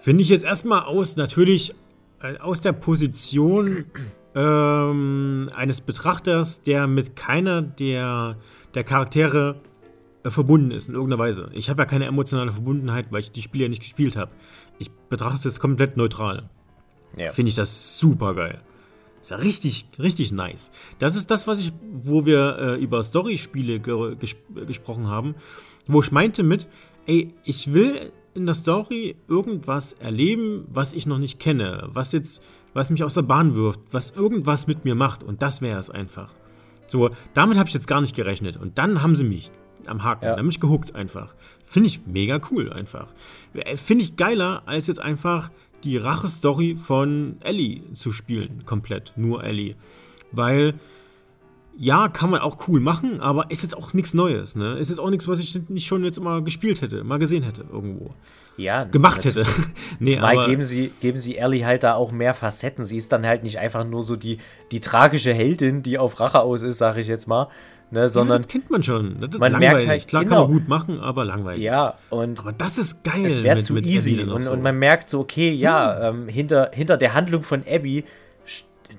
[0.00, 1.74] Finde ich jetzt erstmal aus, natürlich
[2.22, 3.84] äh, aus der Position
[4.36, 8.36] ähm, eines Betrachters, der mit keiner der,
[8.76, 9.60] der Charaktere
[10.22, 11.50] äh, verbunden ist, in irgendeiner Weise.
[11.52, 14.30] Ich habe ja keine emotionale Verbundenheit, weil ich die Spiele ja nicht gespielt habe.
[14.78, 16.48] Ich betrachte es komplett neutral.
[17.16, 17.32] Ja.
[17.32, 18.60] Finde ich das super geil.
[19.22, 20.72] Ist ja richtig, richtig nice.
[20.98, 25.36] Das ist das, was ich, wo wir äh, über Story-Spiele ge ges gesprochen haben,
[25.86, 26.66] wo ich meinte mit,
[27.06, 32.42] ey, ich will in der Story irgendwas erleben, was ich noch nicht kenne, was jetzt,
[32.72, 35.90] was mich aus der Bahn wirft, was irgendwas mit mir macht und das wäre es
[35.90, 36.32] einfach.
[36.86, 39.52] So, damit habe ich jetzt gar nicht gerechnet und dann haben sie mich
[39.86, 40.36] am Haken, ja.
[40.36, 41.34] dann mich gehuckt einfach.
[41.64, 43.08] Finde ich mega cool einfach.
[43.54, 45.50] Äh, finde ich geiler, als jetzt einfach
[45.84, 49.76] die Rache-Story von Ellie zu spielen, komplett, nur Ellie.
[50.30, 50.74] Weil
[51.78, 54.56] ja, kann man auch cool machen, aber ist jetzt auch nichts Neues.
[54.56, 54.74] Ne?
[54.78, 57.64] Ist jetzt auch nichts, was ich nicht schon jetzt mal gespielt hätte, mal gesehen hätte
[57.72, 58.14] irgendwo.
[58.58, 59.44] Ja, gemacht hätte.
[59.98, 62.84] nee, aber geben sie, geben sie Ellie halt da auch mehr Facetten.
[62.84, 64.38] Sie ist dann halt nicht einfach nur so die,
[64.70, 67.48] die tragische Heldin, die auf Rache aus ist, sage ich jetzt mal.
[67.92, 69.20] Ne, sondern ja, das kennt man schon.
[69.20, 69.74] Das ist man langweilig.
[69.74, 70.36] merkt halt, Klar genau.
[70.36, 71.62] kann man gut machen, aber langweilig.
[71.62, 73.26] Ja, und aber das ist geil.
[73.26, 74.18] Es wäre zu easy.
[74.22, 74.52] Und, so.
[74.54, 76.22] und, man merkt so, okay, ja, hm.
[76.22, 78.04] ähm, hinter, hinter der Handlung von Abby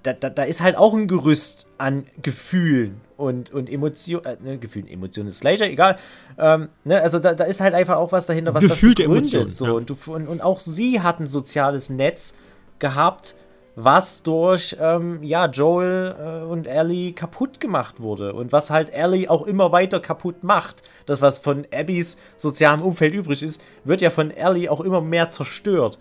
[0.03, 4.25] da, da, da, ist halt auch ein Gerüst an Gefühlen und, und Emotionen.
[4.25, 5.95] Äh, ne, Gefühlen, Emotionen ist gleicher, egal.
[6.37, 9.51] Ähm, ne, also da, da ist halt einfach auch was dahinter, was Gefühlte das begründet.
[9.51, 9.65] So.
[9.65, 9.71] Ja.
[9.71, 12.35] Und, du, und, und auch sie hat ein soziales Netz
[12.79, 13.35] gehabt,
[13.75, 18.33] was durch ähm, ja, Joel äh, und Ellie kaputt gemacht wurde.
[18.33, 20.83] Und was halt Ellie auch immer weiter kaputt macht.
[21.05, 25.29] Das, was von Abbys sozialem Umfeld übrig ist, wird ja von Ellie auch immer mehr
[25.29, 25.97] zerstört.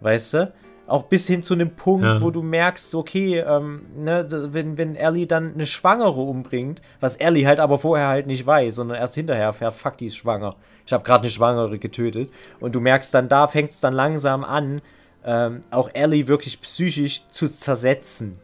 [0.00, 0.52] Weißt du?
[0.88, 2.20] Auch bis hin zu einem Punkt, ja.
[2.20, 7.46] wo du merkst, okay, ähm, ne, wenn, wenn Ellie dann eine Schwangere umbringt, was Ellie
[7.46, 10.56] halt aber vorher halt nicht weiß, sondern erst hinterher erfährt, fuck, die ist schwanger.
[10.84, 12.32] Ich habe gerade eine Schwangere getötet.
[12.58, 14.82] Und du merkst dann, da fängt es dann langsam an,
[15.24, 18.38] ähm, auch Ellie wirklich psychisch zu zersetzen.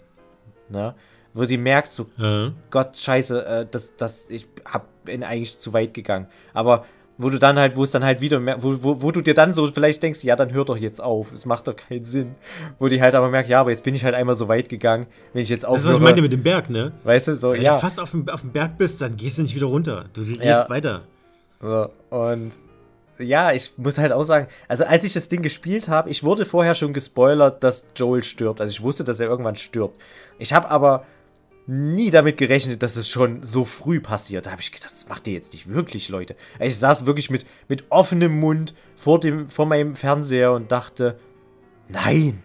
[0.69, 0.95] Ne?
[1.35, 2.53] Wo sie merkt, so, ja.
[2.71, 6.27] Gott, scheiße, äh, das, das, ich hab, bin eigentlich zu weit gegangen.
[6.55, 6.85] Aber
[7.19, 9.55] wo du dann halt, wo es dann halt wieder, wo, wo, wo du dir dann
[9.55, 12.35] so vielleicht denkst, ja, dann hör doch jetzt auf, es macht doch keinen Sinn.
[12.79, 15.07] Wo die halt aber merkt, ja, aber jetzt bin ich halt einmal so weit gegangen,
[15.33, 15.77] wenn ich jetzt aufhöre.
[15.77, 16.93] Das ist, was ich meinte mit dem Berg, ne?
[17.05, 17.73] Weißt du, so, wenn ja.
[17.73, 20.05] Wenn du fast auf dem, auf dem Berg bist, dann gehst du nicht wieder runter.
[20.13, 20.69] Du gehst ja.
[20.69, 21.03] weiter.
[21.61, 22.53] So, und
[23.19, 26.45] ja, ich muss halt auch sagen, also als ich das Ding gespielt habe, ich wurde
[26.45, 28.61] vorher schon gespoilert, dass Joel stirbt.
[28.61, 30.01] Also ich wusste, dass er irgendwann stirbt.
[30.39, 31.05] Ich habe aber
[31.67, 34.47] nie damit gerechnet, dass es schon so früh passiert.
[34.47, 36.37] Da habe ich gedacht, das macht ihr jetzt nicht wirklich, Leute.
[36.61, 41.19] Ich saß wirklich mit, mit offenem Mund vor, dem, vor meinem Fernseher und dachte,
[41.89, 42.43] nein,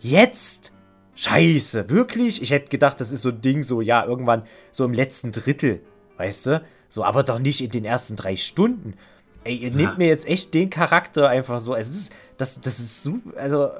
[0.00, 0.72] jetzt?
[1.16, 2.42] Scheiße, wirklich?
[2.42, 4.42] Ich hätte gedacht, das ist so ein Ding, so, ja, irgendwann
[4.72, 5.80] so im letzten Drittel,
[6.16, 6.64] weißt du?
[6.88, 8.94] So, aber doch nicht in den ersten drei Stunden.
[9.44, 9.76] Ey, ihr ja.
[9.76, 11.74] nehmt mir jetzt echt den Charakter einfach so.
[11.74, 13.70] Es ist, das, das ist super, also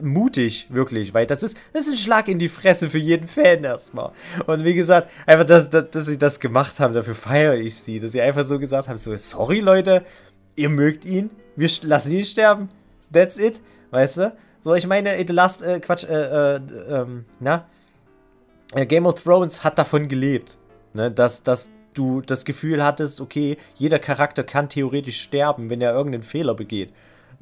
[0.00, 3.64] mutig, wirklich, weil das ist, das ist ein Schlag in die Fresse für jeden Fan
[3.64, 4.12] erstmal.
[4.46, 8.00] Und wie gesagt, einfach, dass, dass, dass sie das gemacht haben, dafür feiere ich sie,
[8.00, 10.04] dass sie einfach so gesagt haben, so, sorry Leute,
[10.56, 12.68] ihr mögt ihn, wir lassen ihn sterben,
[13.12, 13.60] that's it,
[13.90, 14.36] weißt du?
[14.62, 17.66] So, ich meine, The Last, äh, Quatsch, äh, äh, ähm, na,
[18.74, 20.56] äh, Game of Thrones hat davon gelebt,
[20.94, 25.92] ne, dass, dass du das Gefühl hattest, okay, jeder Charakter kann theoretisch sterben, wenn er
[25.92, 26.92] irgendeinen Fehler begeht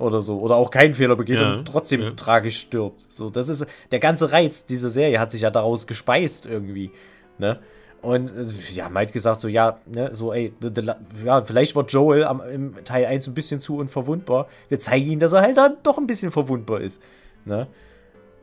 [0.01, 0.41] oder so.
[0.41, 2.11] Oder auch keinen Fehler begeht ja, und trotzdem ja.
[2.13, 3.07] tragisch stirbt.
[3.09, 6.91] So, das ist der ganze Reiz dieser Serie hat sich ja daraus gespeist irgendwie.
[7.39, 7.61] Ne?
[8.03, 10.53] Und äh, ja, hat gesagt, so, ja, ne, so, ey,
[11.25, 14.49] ja, vielleicht wird Joel am, im Teil 1 ein bisschen zu unverwundbar.
[14.69, 17.03] Wir zeigen ihm, dass er halt dann doch ein bisschen verwundbar ist.
[17.45, 17.67] Ne?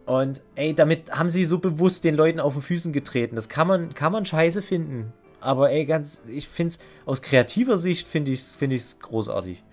[0.05, 3.36] Und ey, damit haben sie so bewusst den Leuten auf den Füßen getreten.
[3.36, 5.12] Das kann man, kann man scheiße finden.
[5.39, 9.63] Aber ey, ganz, ich finde es aus kreativer Sicht finde ich es find großartig.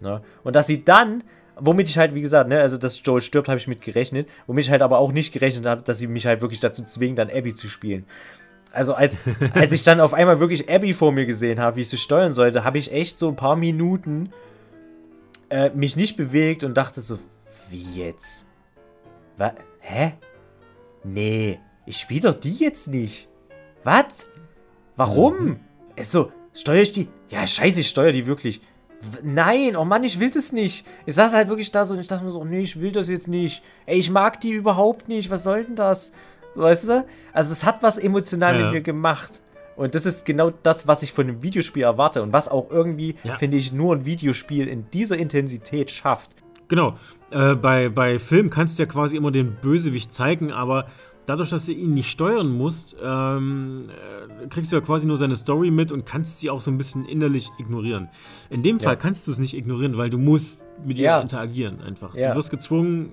[0.00, 0.22] Ne?
[0.44, 1.24] Und dass sie dann,
[1.56, 4.66] womit ich halt, wie gesagt, ne, also dass Joel stirbt, habe ich mit gerechnet, womit
[4.66, 7.30] ich halt aber auch nicht gerechnet habe, dass sie mich halt wirklich dazu zwingen, dann
[7.30, 8.06] Abby zu spielen.
[8.72, 9.16] Also als,
[9.54, 12.32] als ich dann auf einmal wirklich Abby vor mir gesehen habe, wie ich sie steuern
[12.32, 14.30] sollte, habe ich echt so ein paar Minuten
[15.50, 17.18] äh, mich nicht bewegt und dachte so,
[17.70, 18.46] wie jetzt?
[19.36, 19.52] Was?
[19.80, 20.12] Hä?
[21.04, 23.28] Nee, ich spiele doch die jetzt nicht.
[23.84, 24.28] Was?
[24.98, 25.44] Warum?
[25.44, 25.56] Mhm.
[26.02, 27.08] So, steuere ich die?
[27.28, 28.60] Ja, scheiße, ich steuere die wirklich.
[29.22, 30.84] Nein, oh Mann, ich will das nicht.
[31.06, 33.08] Ich saß halt wirklich da so und ich dachte mir so, nee, ich will das
[33.08, 33.62] jetzt nicht.
[33.86, 35.30] Ey, ich mag die überhaupt nicht.
[35.30, 36.12] Was soll denn das?
[36.56, 37.06] Weißt du?
[37.32, 38.64] Also es hat was emotional ja.
[38.64, 39.40] mit mir gemacht.
[39.76, 43.14] Und das ist genau das, was ich von einem Videospiel erwarte und was auch irgendwie,
[43.22, 43.36] ja.
[43.36, 46.32] finde ich, nur ein Videospiel in dieser Intensität schafft.
[46.66, 46.96] Genau.
[47.30, 50.88] Äh, bei, bei Film kannst du ja quasi immer den Bösewicht zeigen, aber
[51.28, 53.90] dadurch, dass du ihn nicht steuern musst, ähm,
[54.42, 56.78] äh, kriegst du ja quasi nur seine Story mit und kannst sie auch so ein
[56.78, 58.08] bisschen innerlich ignorieren.
[58.48, 58.96] In dem Fall ja.
[58.96, 62.14] kannst du es nicht ignorieren, weil du musst mit ihr interagieren einfach.
[62.14, 62.30] Ja.
[62.30, 63.12] Du wirst gezwungen,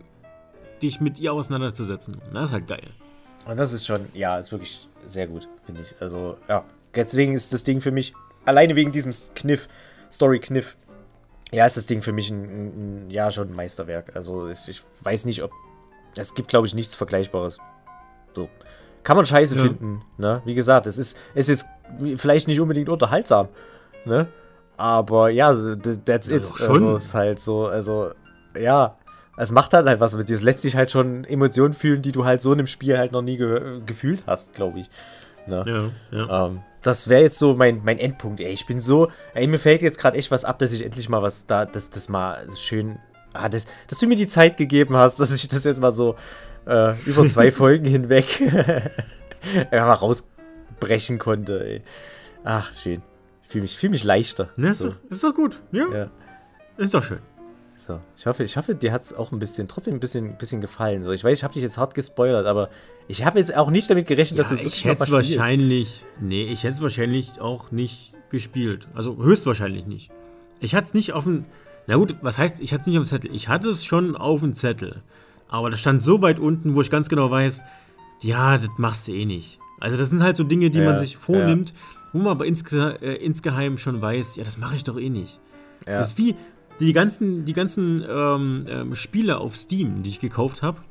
[0.82, 2.22] dich mit ihr auseinanderzusetzen.
[2.34, 2.88] Das ist halt geil.
[3.46, 5.94] Und das ist schon, ja, ist wirklich sehr gut, finde ich.
[6.00, 6.64] Also, ja.
[6.96, 8.14] Deswegen ist das Ding für mich,
[8.46, 9.68] alleine wegen diesem Kniff,
[10.10, 10.78] Story-Kniff,
[11.52, 14.16] ja, ist das Ding für mich ein, ein, ein ja, schon ein Meisterwerk.
[14.16, 15.52] Also, ich, ich weiß nicht, ob.
[16.18, 17.60] Es gibt, glaube ich, nichts Vergleichbares.
[18.36, 18.50] So.
[19.04, 19.64] Kann man scheiße ja.
[19.64, 20.42] finden, ne?
[20.46, 21.66] Wie gesagt, es ist, es ist
[22.16, 23.50] vielleicht nicht unbedingt unterhaltsam,
[24.06, 24.28] ne?
[24.78, 25.54] Aber ja,
[26.06, 26.46] that's it.
[26.60, 28.12] Ja, also es ist halt so, also,
[28.60, 28.98] ja.
[29.38, 30.36] Es macht halt halt was mit dir.
[30.36, 33.12] Es lässt sich halt schon Emotionen fühlen, die du halt so in einem Spiel halt
[33.12, 34.90] noch nie ge gefühlt hast, glaube ich.
[35.46, 35.62] Ne?
[35.66, 36.46] Ja, ja.
[36.48, 38.52] Ähm, das wäre jetzt so mein, mein Endpunkt, ey.
[38.52, 41.22] Ich bin so, ey, mir fällt jetzt gerade echt was ab, dass ich endlich mal
[41.22, 42.98] was da, dass das mal schön,
[43.34, 46.16] ah, das, dass du mir die Zeit gegeben hast, dass ich das jetzt mal so
[46.66, 48.42] äh, über zwei Folgen hinweg
[49.72, 51.66] mal rausbrechen konnte.
[51.66, 51.82] Ey.
[52.44, 53.02] Ach, schön.
[53.44, 54.50] Ich fühle mich, fühl mich leichter.
[54.56, 54.90] Ne, ist, so.
[54.90, 55.62] doch, ist doch gut.
[55.72, 55.86] Ja.
[55.94, 56.12] ja.
[56.78, 57.20] Ist doch schön.
[57.78, 60.62] So, ich hoffe, ich hoffe, dir hat es auch ein bisschen, trotzdem ein bisschen, bisschen
[60.62, 61.04] gefallen.
[61.04, 62.70] So, ich weiß, ich habe dich jetzt hart gespoilert, aber
[63.08, 65.12] ich habe jetzt auch nicht damit gerechnet, ja, dass du es wirklich ich hätte es
[65.12, 68.88] wahrscheinlich, nee, ich hätte es wahrscheinlich auch nicht gespielt.
[68.96, 70.10] Also höchstwahrscheinlich nicht.
[70.62, 71.44] Ich hatte es nicht auf dem,
[71.88, 73.36] na gut, was heißt, ich hatte es nicht auf dem Zettel.
[73.36, 75.04] Ich hatte es schon auf dem Zettel.
[75.48, 77.64] Aber das stand so weit unten, wo ich ganz genau weiß,
[78.22, 79.60] ja, das machst du eh nicht.
[79.80, 81.76] Also das sind halt so Dinge, die ja, man sich vornimmt, ja.
[82.14, 85.40] wo man aber insge äh, insgeheim schon weiß, ja, das mache ich doch eh nicht.
[85.86, 85.98] Ja.
[85.98, 86.36] Das ist wie
[86.80, 90.82] die ganzen, die ganzen ähm, ähm, Spiele auf Steam, die ich gekauft habe,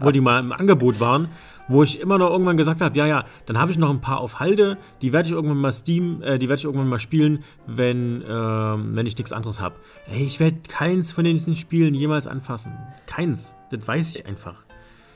[0.00, 1.28] wo die mal im Angebot waren,
[1.68, 4.20] wo ich immer noch irgendwann gesagt habe, ja, ja, dann habe ich noch ein paar
[4.20, 7.40] auf Halde, die werde ich irgendwann mal Steam, äh, die werde ich irgendwann mal spielen,
[7.66, 9.76] wenn, ähm, wenn ich nichts anderes habe.
[10.10, 12.72] Ey, ich werde keins von diesen Spielen jemals anfassen.
[13.06, 13.54] Keins.
[13.70, 14.64] Das weiß ich einfach.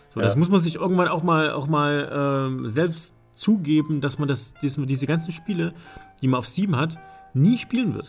[0.08, 0.26] So, ja.
[0.26, 4.54] das muss man sich irgendwann auch mal, auch mal ähm, selbst zugeben, dass man das,
[4.62, 5.74] diese ganzen Spiele,
[6.22, 6.96] die man auf Steam hat,
[7.34, 8.08] nie spielen wird.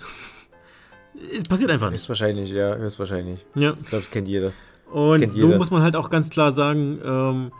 [1.36, 2.00] Es passiert einfach nicht.
[2.00, 3.46] Höchstwahrscheinlich, ja, höchstwahrscheinlich.
[3.56, 3.76] Ja.
[3.82, 4.52] Ich glaube, es kennt jeder.
[4.92, 7.52] Und so muss man halt auch ganz klar sagen, ähm,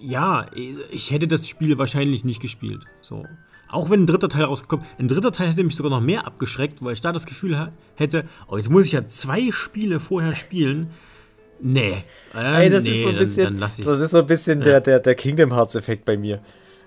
[0.00, 2.84] ja, ich hätte das Spiel wahrscheinlich nicht gespielt.
[3.00, 3.24] So.
[3.68, 6.84] Auch wenn ein dritter Teil rausgekommen Ein dritter Teil hätte mich sogar noch mehr abgeschreckt,
[6.84, 10.90] weil ich da das Gefühl hätte, oh, jetzt muss ich ja zwei Spiele vorher spielen.
[11.60, 12.04] Nee.
[12.34, 14.58] Äh, Ey, das nee, ist so ein bisschen, dann, dann das ist so ein bisschen
[14.60, 14.64] ja.
[14.64, 16.40] der, der, der Kingdom Hearts Effekt bei mir.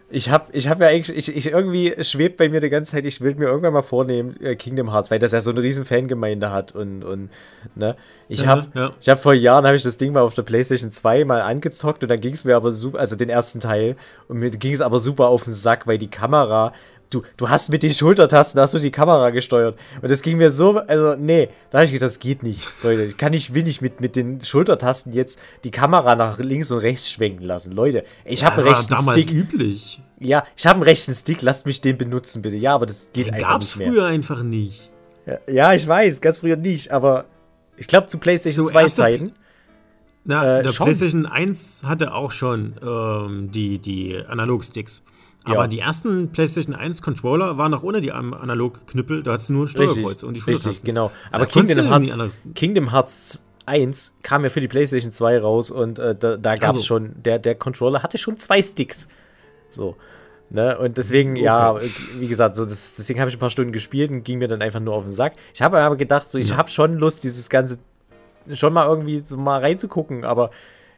[0.10, 3.03] Ich habe ich hab ja eigentlich, ich, ich irgendwie schwebt bei mir die ganze Zeit,
[3.03, 5.84] ich will mir irgendwann mal vornehmen, äh, Kingdom Hearts, weil das ja so eine riesen
[5.84, 7.30] Fangemeinde hat und, und
[7.76, 7.97] ne.
[8.30, 8.93] Ich ja, habe ja.
[9.01, 12.03] ich hab vor Jahren habe ich das Ding mal auf der Playstation 2 mal angezockt
[12.03, 13.97] und dann ging es mir aber super, also den ersten Teil,
[14.30, 16.72] und mir ging es aber super auf den Sack, weil die Kamera
[17.10, 19.78] du, du hast mit den Schultertasten, hast du die Kamera gesteuert.
[20.01, 23.05] Und das ging mir so, also nee, da habe ich gedacht, das geht nicht, Leute.
[23.05, 26.80] Ich kann nicht, will nicht mit, mit den Schultertasten jetzt die Kamera nach links und
[26.80, 27.72] rechts schwenken lassen.
[27.72, 29.32] Leute, ich habe ja, einen rechten damals Stick.
[29.32, 30.01] üblich.
[30.20, 32.55] Ja, ich habe einen rechten Stick, lasst mich den benutzen, bitte.
[32.55, 33.88] Ja, aber das geht den einfach gab's nicht mehr.
[33.93, 34.91] früher einfach nicht.
[35.26, 37.26] Ja, ja, ich weiß, ganz früher nicht, aber
[37.76, 39.34] ich glaube zu PlayStation so 2 Zeiten.
[40.24, 40.86] Na, äh, der schon.
[40.86, 45.01] PlayStation 1 hatte auch schon ähm, die, die Analog-Sticks.
[45.48, 45.68] Aber ja.
[45.68, 50.24] die ersten PlayStation 1 Controller waren noch ohne die Analog-Knüppel, da hattest du nur Steuerkreuz
[50.24, 50.70] und die Schultertasten.
[50.70, 51.12] Richtig, genau.
[51.32, 56.16] Aber Kingdom Hearts, Kingdom Hearts 1 kam ja für die PlayStation 2 raus und äh,
[56.16, 56.84] da, da gab es also.
[56.84, 59.08] schon, der, der Controller hatte schon zwei Sticks.
[59.70, 59.95] So.
[60.50, 60.78] Ne?
[60.78, 61.43] Und deswegen, okay.
[61.43, 61.78] ja,
[62.20, 64.62] wie gesagt, so das, deswegen habe ich ein paar Stunden gespielt und ging mir dann
[64.62, 65.34] einfach nur auf den Sack.
[65.54, 66.58] Ich habe aber gedacht, so, ich ja.
[66.58, 67.78] habe schon Lust, dieses ganze
[68.54, 70.52] schon mal irgendwie so mal reinzugucken, aber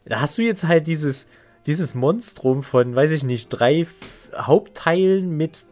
[0.05, 1.27] da hast du jetzt halt dieses,
[1.65, 3.87] dieses Monstrum von, weiß ich nicht, drei
[4.35, 5.65] Hauptteilen mit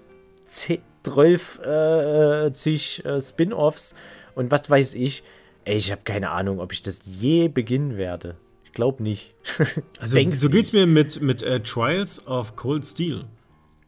[0.46, 3.96] 12 äh, zig äh, Spin-Offs
[4.36, 5.24] und was weiß ich.
[5.66, 8.36] Ey, ich habe keine Ahnung, ob ich das je beginnen werde.
[8.64, 9.34] Ich glaube nicht.
[10.00, 13.26] also so geht's mir mit, mit uh, Trials of Cold Steel.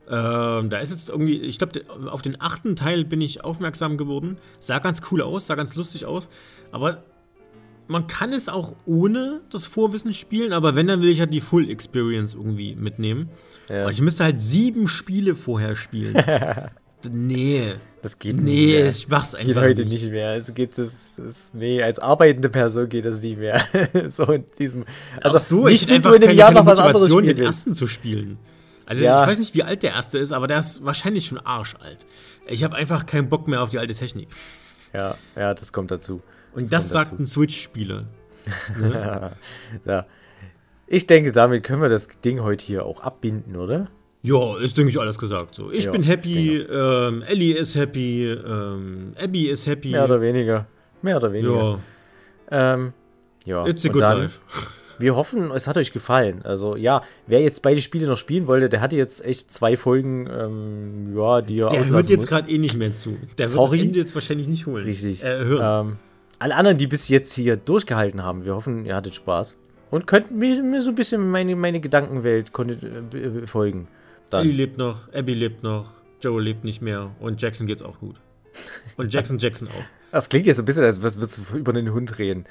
[0.09, 4.37] Ähm, da ist jetzt irgendwie, ich glaube, auf den achten Teil bin ich aufmerksam geworden.
[4.59, 6.29] Sah ganz cool aus, sah ganz lustig aus.
[6.71, 7.03] Aber
[7.89, 11.41] man kann es auch ohne das Vorwissen spielen, aber wenn, dann will ich halt die
[11.41, 13.29] Full Experience irgendwie mitnehmen.
[13.67, 13.87] Ja.
[13.87, 16.15] Und ich müsste halt sieben Spiele vorher spielen.
[17.11, 17.73] nee.
[18.01, 18.89] Das geht nee, nicht mehr.
[18.89, 20.03] ich mach's einfach geht heute nicht.
[20.03, 20.37] nicht mehr.
[20.37, 23.61] Es geht das, das, nee, als arbeitende Person geht das nicht mehr.
[24.09, 24.85] so in diesem
[25.19, 27.73] also Ach so, nicht, wenn du in einem Jahr noch was anderes spielen den ersten
[27.73, 28.37] zu spielen.
[28.85, 29.21] Also ja.
[29.21, 32.05] ich weiß nicht, wie alt der erste ist, aber der ist wahrscheinlich schon arschalt.
[32.47, 34.29] Ich habe einfach keinen Bock mehr auf die alte Technik.
[34.93, 36.21] Ja, ja, das kommt dazu.
[36.53, 38.05] Und das, sagt ein Switch-Spieler.
[38.79, 39.31] Ne?
[39.85, 40.05] ja.
[40.87, 43.89] Ich denke, damit können wir das Ding heute hier auch abbinden, oder?
[44.21, 45.55] Ja, ist, denke ich, alles gesagt.
[45.55, 49.91] So, ich ja, bin happy, ähm, Ellie ist happy, ähm, Abby ist happy.
[49.91, 50.67] Mehr oder weniger.
[51.01, 51.79] Mehr oder weniger.
[52.51, 52.73] Ja.
[52.73, 52.93] Ähm,
[53.45, 53.65] ja.
[53.65, 54.39] It's a good dann, life.
[54.99, 56.41] Wir hoffen, es hat euch gefallen.
[56.43, 60.27] Also ja, wer jetzt beide Spiele noch spielen wollte, der hatte jetzt echt zwei Folgen,
[60.27, 63.17] ähm, ja, die er Der hört jetzt gerade eh nicht mehr zu.
[63.37, 63.71] Der Sorry.
[63.71, 64.83] wird das Ende jetzt wahrscheinlich nicht holen.
[64.83, 65.23] Richtig.
[65.23, 65.87] Äh, hören.
[65.87, 65.97] Ähm,
[66.39, 69.55] alle anderen, die bis jetzt hier durchgehalten haben, wir hoffen, ihr hattet Spaß.
[69.91, 73.87] Und könnt mir, mir so ein bisschen meine, meine Gedankenwelt äh, folgen.
[74.29, 74.45] Dann.
[74.45, 75.87] Ellie lebt noch, Abby lebt noch,
[76.21, 78.15] Joe lebt nicht mehr und Jackson geht's auch gut.
[78.97, 79.83] Und Jackson Jackson auch.
[80.11, 82.45] Das klingt jetzt so ein bisschen, als würdest du über einen Hund reden.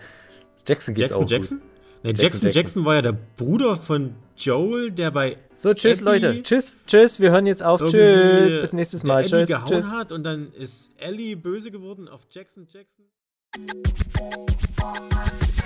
[0.66, 1.59] Jackson geht's Jackson, auch Jackson?
[1.59, 1.68] gut.
[2.03, 5.36] Nee, Jackson, Jackson, Jackson war ja der Bruder von Joel, der bei.
[5.55, 6.43] So, tschüss, Abby Leute.
[6.43, 7.18] Tschüss, tschüss.
[7.18, 7.80] Wir hören jetzt auf.
[7.80, 8.61] Tschüss.
[8.61, 9.26] Bis nächstes Mal.
[9.26, 9.49] Der tschüss.
[9.49, 9.91] gehauen tschüss.
[9.91, 13.05] hat und dann ist Ellie böse geworden auf Jackson Jackson.
[13.55, 13.86] Thank
[15.49, 15.57] you.